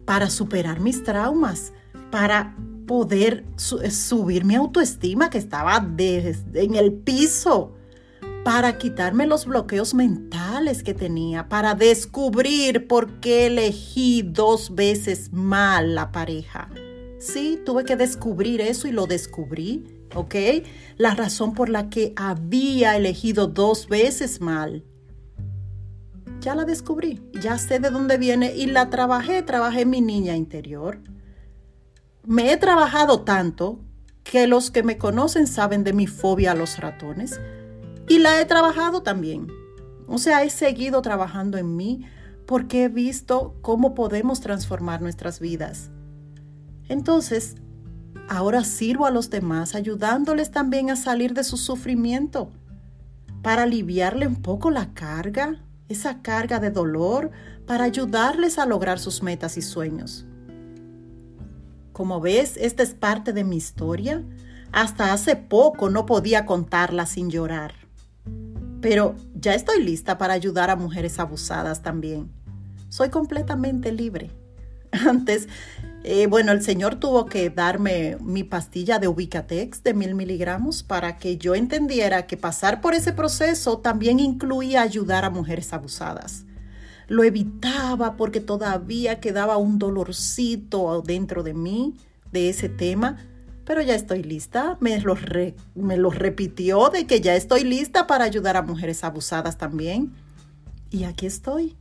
para 0.04 0.30
superar 0.30 0.80
mis 0.80 1.02
traumas, 1.02 1.72
para 2.10 2.56
poder 2.86 3.44
subir 3.56 4.44
mi 4.44 4.54
autoestima 4.54 5.30
que 5.30 5.38
estaba 5.38 5.76
en 5.96 6.74
el 6.74 6.92
piso 6.92 7.74
para 8.44 8.76
quitarme 8.76 9.26
los 9.26 9.46
bloqueos 9.46 9.94
mentales 9.94 10.82
que 10.82 10.92
tenía, 10.92 11.48
para 11.48 11.74
descubrir 11.74 12.86
por 12.86 13.18
qué 13.20 13.46
elegí 13.46 14.22
dos 14.22 14.74
veces 14.74 15.32
mal 15.32 15.94
la 15.94 16.12
pareja. 16.12 16.68
Sí, 17.18 17.58
tuve 17.64 17.84
que 17.84 17.96
descubrir 17.96 18.60
eso 18.60 18.86
y 18.86 18.92
lo 18.92 19.06
descubrí, 19.06 19.84
¿ok? 20.14 20.34
La 20.98 21.14
razón 21.14 21.54
por 21.54 21.70
la 21.70 21.88
que 21.88 22.12
había 22.16 22.96
elegido 22.96 23.46
dos 23.46 23.88
veces 23.88 24.42
mal. 24.42 24.84
Ya 26.44 26.54
la 26.54 26.66
descubrí, 26.66 27.22
ya 27.32 27.56
sé 27.56 27.78
de 27.78 27.88
dónde 27.88 28.18
viene 28.18 28.54
y 28.54 28.66
la 28.66 28.90
trabajé, 28.90 29.42
trabajé 29.42 29.86
mi 29.86 30.02
niña 30.02 30.36
interior. 30.36 31.00
Me 32.22 32.52
he 32.52 32.58
trabajado 32.58 33.22
tanto 33.22 33.80
que 34.24 34.46
los 34.46 34.70
que 34.70 34.82
me 34.82 34.98
conocen 34.98 35.46
saben 35.46 35.84
de 35.84 35.94
mi 35.94 36.06
fobia 36.06 36.50
a 36.50 36.54
los 36.54 36.76
ratones 36.80 37.40
y 38.10 38.18
la 38.18 38.38
he 38.38 38.44
trabajado 38.44 39.02
también. 39.02 39.46
O 40.06 40.18
sea, 40.18 40.42
he 40.42 40.50
seguido 40.50 41.00
trabajando 41.00 41.56
en 41.56 41.76
mí 41.76 42.04
porque 42.44 42.84
he 42.84 42.88
visto 42.90 43.54
cómo 43.62 43.94
podemos 43.94 44.42
transformar 44.42 45.00
nuestras 45.00 45.40
vidas. 45.40 45.88
Entonces, 46.90 47.54
ahora 48.28 48.64
sirvo 48.64 49.06
a 49.06 49.10
los 49.10 49.30
demás 49.30 49.74
ayudándoles 49.74 50.50
también 50.50 50.90
a 50.90 50.96
salir 50.96 51.32
de 51.32 51.42
su 51.42 51.56
sufrimiento, 51.56 52.50
para 53.40 53.62
aliviarle 53.62 54.26
un 54.26 54.42
poco 54.42 54.70
la 54.70 54.92
carga, 54.92 55.64
esa 55.88 56.22
carga 56.22 56.60
de 56.60 56.70
dolor, 56.70 57.30
para 57.66 57.84
ayudarles 57.84 58.58
a 58.58 58.66
lograr 58.66 58.98
sus 58.98 59.22
metas 59.22 59.56
y 59.56 59.62
sueños. 59.62 60.26
Como 61.92 62.20
ves, 62.20 62.56
esta 62.58 62.82
es 62.82 62.94
parte 62.94 63.32
de 63.32 63.44
mi 63.44 63.56
historia. 63.56 64.22
Hasta 64.72 65.12
hace 65.12 65.36
poco 65.36 65.88
no 65.88 66.04
podía 66.04 66.44
contarla 66.46 67.06
sin 67.06 67.30
llorar 67.30 67.84
pero 68.84 69.16
ya 69.34 69.54
estoy 69.54 69.82
lista 69.82 70.18
para 70.18 70.34
ayudar 70.34 70.68
a 70.68 70.76
mujeres 70.76 71.18
abusadas 71.18 71.80
también. 71.80 72.30
Soy 72.90 73.08
completamente 73.08 73.90
libre. 73.92 74.30
Antes, 74.92 75.48
eh, 76.06 76.26
bueno, 76.26 76.52
el 76.52 76.62
Señor 76.62 76.96
tuvo 76.96 77.24
que 77.24 77.48
darme 77.48 78.18
mi 78.20 78.44
pastilla 78.44 78.98
de 78.98 79.08
Ubicatex 79.08 79.82
de 79.82 79.94
mil 79.94 80.14
miligramos 80.14 80.82
para 80.82 81.16
que 81.16 81.38
yo 81.38 81.54
entendiera 81.54 82.26
que 82.26 82.36
pasar 82.36 82.82
por 82.82 82.92
ese 82.92 83.14
proceso 83.14 83.78
también 83.78 84.20
incluía 84.20 84.82
ayudar 84.82 85.24
a 85.24 85.30
mujeres 85.30 85.72
abusadas. 85.72 86.44
Lo 87.08 87.24
evitaba 87.24 88.18
porque 88.18 88.40
todavía 88.40 89.18
quedaba 89.18 89.56
un 89.56 89.78
dolorcito 89.78 91.00
dentro 91.00 91.42
de 91.42 91.54
mí 91.54 91.94
de 92.32 92.50
ese 92.50 92.68
tema, 92.68 93.16
pero 93.64 93.80
ya 93.80 93.94
estoy 93.94 94.22
lista. 94.22 94.76
Me 94.80 95.00
lo, 95.00 95.16
me 95.74 95.96
lo 95.96 96.10
repitió 96.10 96.90
de 96.90 97.06
que 97.06 97.22
ya 97.22 97.34
estoy 97.34 97.64
lista 97.64 98.06
para 98.06 98.26
ayudar 98.26 98.58
a 98.58 98.62
mujeres 98.62 99.04
abusadas 99.04 99.56
también. 99.56 100.12
Y 100.90 101.04
aquí 101.04 101.24
estoy. 101.24 101.78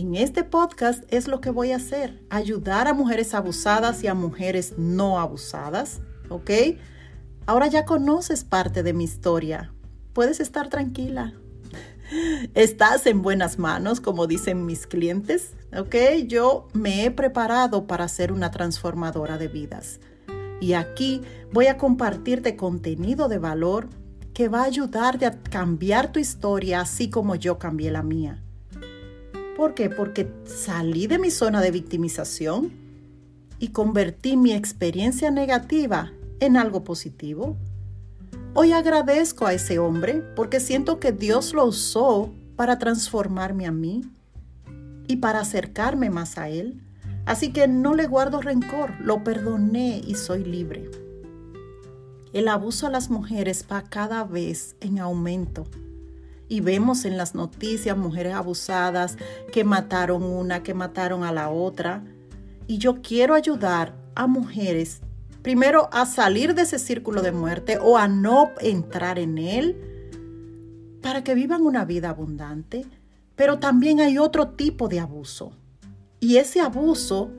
En 0.00 0.14
este 0.14 0.44
podcast 0.44 1.04
es 1.12 1.28
lo 1.28 1.42
que 1.42 1.50
voy 1.50 1.72
a 1.72 1.76
hacer, 1.76 2.24
ayudar 2.30 2.88
a 2.88 2.94
mujeres 2.94 3.34
abusadas 3.34 4.02
y 4.02 4.06
a 4.06 4.14
mujeres 4.14 4.78
no 4.78 5.20
abusadas, 5.20 6.00
¿ok? 6.30 6.50
Ahora 7.44 7.66
ya 7.66 7.84
conoces 7.84 8.42
parte 8.44 8.82
de 8.82 8.94
mi 8.94 9.04
historia. 9.04 9.74
Puedes 10.14 10.40
estar 10.40 10.70
tranquila. 10.70 11.34
Estás 12.54 13.04
en 13.04 13.20
buenas 13.20 13.58
manos, 13.58 14.00
como 14.00 14.26
dicen 14.26 14.64
mis 14.64 14.86
clientes, 14.86 15.50
¿ok? 15.76 15.94
Yo 16.26 16.68
me 16.72 17.04
he 17.04 17.10
preparado 17.10 17.86
para 17.86 18.08
ser 18.08 18.32
una 18.32 18.50
transformadora 18.50 19.36
de 19.36 19.48
vidas. 19.48 20.00
Y 20.62 20.72
aquí 20.72 21.20
voy 21.52 21.66
a 21.66 21.76
compartirte 21.76 22.56
contenido 22.56 23.28
de 23.28 23.36
valor 23.36 23.90
que 24.32 24.48
va 24.48 24.62
a 24.62 24.64
ayudarte 24.64 25.26
a 25.26 25.42
cambiar 25.42 26.10
tu 26.10 26.18
historia 26.18 26.80
así 26.80 27.10
como 27.10 27.34
yo 27.34 27.58
cambié 27.58 27.90
la 27.90 28.02
mía. 28.02 28.42
¿Por 29.60 29.74
qué? 29.74 29.90
Porque 29.90 30.32
salí 30.46 31.06
de 31.06 31.18
mi 31.18 31.30
zona 31.30 31.60
de 31.60 31.70
victimización 31.70 32.72
y 33.58 33.68
convertí 33.68 34.38
mi 34.38 34.54
experiencia 34.54 35.30
negativa 35.30 36.12
en 36.40 36.56
algo 36.56 36.82
positivo. 36.82 37.58
Hoy 38.54 38.72
agradezco 38.72 39.44
a 39.44 39.52
ese 39.52 39.78
hombre 39.78 40.24
porque 40.34 40.60
siento 40.60 40.98
que 40.98 41.12
Dios 41.12 41.52
lo 41.52 41.66
usó 41.66 42.32
para 42.56 42.78
transformarme 42.78 43.66
a 43.66 43.70
mí 43.70 44.00
y 45.06 45.16
para 45.16 45.40
acercarme 45.40 46.08
más 46.08 46.38
a 46.38 46.48
Él 46.48 46.80
Así 47.26 47.52
que 47.52 47.68
no 47.68 47.94
le 47.94 48.06
guardo 48.06 48.40
rencor, 48.40 48.98
lo 48.98 49.22
perdoné 49.22 50.02
y 50.06 50.14
soy 50.14 50.42
libre. 50.42 50.90
El 52.32 52.48
abuso 52.48 52.86
a 52.86 52.90
las 52.90 53.10
mujeres 53.10 53.66
va 53.70 53.82
cada 53.82 54.24
vez 54.24 54.74
en 54.80 54.98
aumento. 55.00 55.66
Y 56.50 56.60
vemos 56.60 57.06
en 57.06 57.16
las 57.16 57.34
noticias 57.34 57.96
mujeres 57.96 58.34
abusadas 58.34 59.16
que 59.52 59.64
mataron 59.64 60.22
una, 60.22 60.62
que 60.62 60.74
mataron 60.74 61.24
a 61.24 61.32
la 61.32 61.48
otra. 61.48 62.04
Y 62.66 62.76
yo 62.76 63.00
quiero 63.00 63.34
ayudar 63.34 63.94
a 64.14 64.26
mujeres 64.26 65.00
primero 65.42 65.88
a 65.92 66.06
salir 66.06 66.54
de 66.54 66.62
ese 66.62 66.78
círculo 66.78 67.22
de 67.22 67.32
muerte 67.32 67.78
o 67.80 67.96
a 67.96 68.08
no 68.08 68.50
entrar 68.60 69.18
en 69.18 69.38
él 69.38 69.76
para 71.00 71.24
que 71.24 71.34
vivan 71.34 71.62
una 71.62 71.84
vida 71.84 72.10
abundante. 72.10 72.84
Pero 73.36 73.58
también 73.58 74.00
hay 74.00 74.18
otro 74.18 74.48
tipo 74.48 74.88
de 74.88 75.00
abuso. 75.00 75.52
Y 76.18 76.36
ese 76.36 76.60
abuso, 76.60 77.30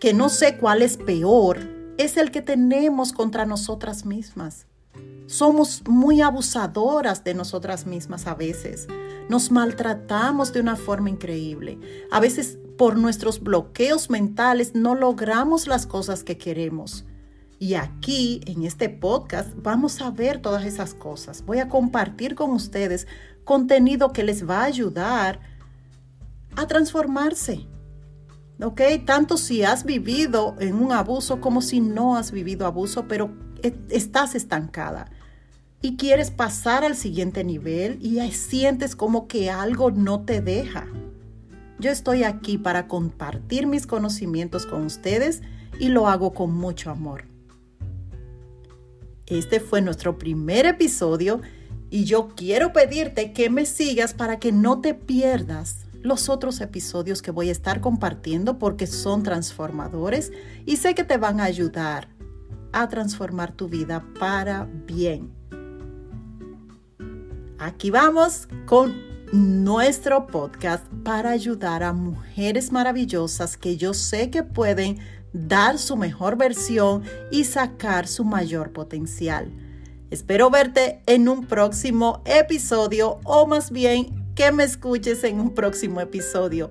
que 0.00 0.14
no 0.14 0.28
sé 0.28 0.56
cuál 0.56 0.80
es 0.80 0.96
peor, 0.96 1.58
es 1.98 2.16
el 2.16 2.30
que 2.30 2.40
tenemos 2.40 3.12
contra 3.12 3.44
nosotras 3.44 4.06
mismas. 4.06 4.67
Somos 5.28 5.82
muy 5.86 6.22
abusadoras 6.22 7.22
de 7.22 7.34
nosotras 7.34 7.84
mismas 7.84 8.26
a 8.26 8.34
veces. 8.34 8.88
Nos 9.28 9.50
maltratamos 9.50 10.54
de 10.54 10.60
una 10.60 10.74
forma 10.74 11.10
increíble. 11.10 11.78
A 12.10 12.18
veces 12.18 12.58
por 12.78 12.96
nuestros 12.96 13.40
bloqueos 13.40 14.08
mentales 14.08 14.74
no 14.74 14.94
logramos 14.94 15.66
las 15.66 15.86
cosas 15.86 16.24
que 16.24 16.38
queremos. 16.38 17.04
Y 17.58 17.74
aquí, 17.74 18.40
en 18.46 18.64
este 18.64 18.88
podcast, 18.88 19.50
vamos 19.54 20.00
a 20.00 20.10
ver 20.10 20.40
todas 20.40 20.64
esas 20.64 20.94
cosas. 20.94 21.44
Voy 21.44 21.58
a 21.58 21.68
compartir 21.68 22.34
con 22.34 22.52
ustedes 22.52 23.06
contenido 23.44 24.14
que 24.14 24.24
les 24.24 24.48
va 24.48 24.62
a 24.62 24.64
ayudar 24.64 25.40
a 26.56 26.66
transformarse. 26.66 27.66
¿Ok? 28.62 28.80
Tanto 29.04 29.36
si 29.36 29.62
has 29.62 29.84
vivido 29.84 30.56
en 30.58 30.74
un 30.76 30.90
abuso 30.90 31.38
como 31.42 31.60
si 31.60 31.80
no 31.80 32.16
has 32.16 32.32
vivido 32.32 32.64
abuso, 32.64 33.06
pero 33.06 33.36
e, 33.62 33.78
estás 33.90 34.34
estancada 34.34 35.10
y 35.80 35.96
quieres 35.96 36.30
pasar 36.30 36.84
al 36.84 36.96
siguiente 36.96 37.44
nivel 37.44 37.98
y 38.00 38.20
sientes 38.32 38.96
como 38.96 39.28
que 39.28 39.50
algo 39.50 39.90
no 39.90 40.24
te 40.24 40.40
deja. 40.40 40.86
Yo 41.78 41.90
estoy 41.90 42.24
aquí 42.24 42.58
para 42.58 42.88
compartir 42.88 43.66
mis 43.66 43.86
conocimientos 43.86 44.66
con 44.66 44.84
ustedes 44.84 45.42
y 45.78 45.88
lo 45.88 46.08
hago 46.08 46.32
con 46.32 46.52
mucho 46.52 46.90
amor. 46.90 47.24
Este 49.26 49.60
fue 49.60 49.80
nuestro 49.80 50.18
primer 50.18 50.66
episodio 50.66 51.40
y 51.90 52.04
yo 52.04 52.30
quiero 52.34 52.72
pedirte 52.72 53.32
que 53.32 53.50
me 53.50 53.64
sigas 53.64 54.14
para 54.14 54.38
que 54.38 54.52
no 54.52 54.80
te 54.80 54.94
pierdas 54.94 55.86
los 56.02 56.28
otros 56.28 56.60
episodios 56.60 57.22
que 57.22 57.30
voy 57.30 57.48
a 57.48 57.52
estar 57.52 57.80
compartiendo 57.80 58.58
porque 58.58 58.86
son 58.86 59.22
transformadores 59.22 60.32
y 60.64 60.76
sé 60.76 60.94
que 60.94 61.04
te 61.04 61.18
van 61.18 61.40
a 61.40 61.44
ayudar 61.44 62.08
a 62.72 62.88
transformar 62.88 63.52
tu 63.52 63.68
vida 63.68 64.04
para 64.18 64.64
bien. 64.86 65.38
Aquí 67.58 67.90
vamos 67.90 68.48
con 68.66 68.94
nuestro 69.32 70.26
podcast 70.26 70.86
para 71.04 71.30
ayudar 71.30 71.82
a 71.82 71.92
mujeres 71.92 72.70
maravillosas 72.72 73.56
que 73.56 73.76
yo 73.76 73.94
sé 73.94 74.30
que 74.30 74.42
pueden 74.42 74.98
dar 75.32 75.78
su 75.78 75.96
mejor 75.96 76.36
versión 76.36 77.02
y 77.30 77.44
sacar 77.44 78.06
su 78.06 78.24
mayor 78.24 78.72
potencial. 78.72 79.52
Espero 80.10 80.50
verte 80.50 81.02
en 81.06 81.28
un 81.28 81.46
próximo 81.46 82.22
episodio 82.24 83.20
o 83.24 83.46
más 83.46 83.70
bien 83.70 84.32
que 84.34 84.52
me 84.52 84.64
escuches 84.64 85.24
en 85.24 85.40
un 85.40 85.54
próximo 85.54 86.00
episodio. 86.00 86.70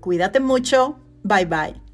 Cuídate 0.00 0.40
mucho. 0.40 0.98
Bye 1.24 1.46
bye. 1.46 1.85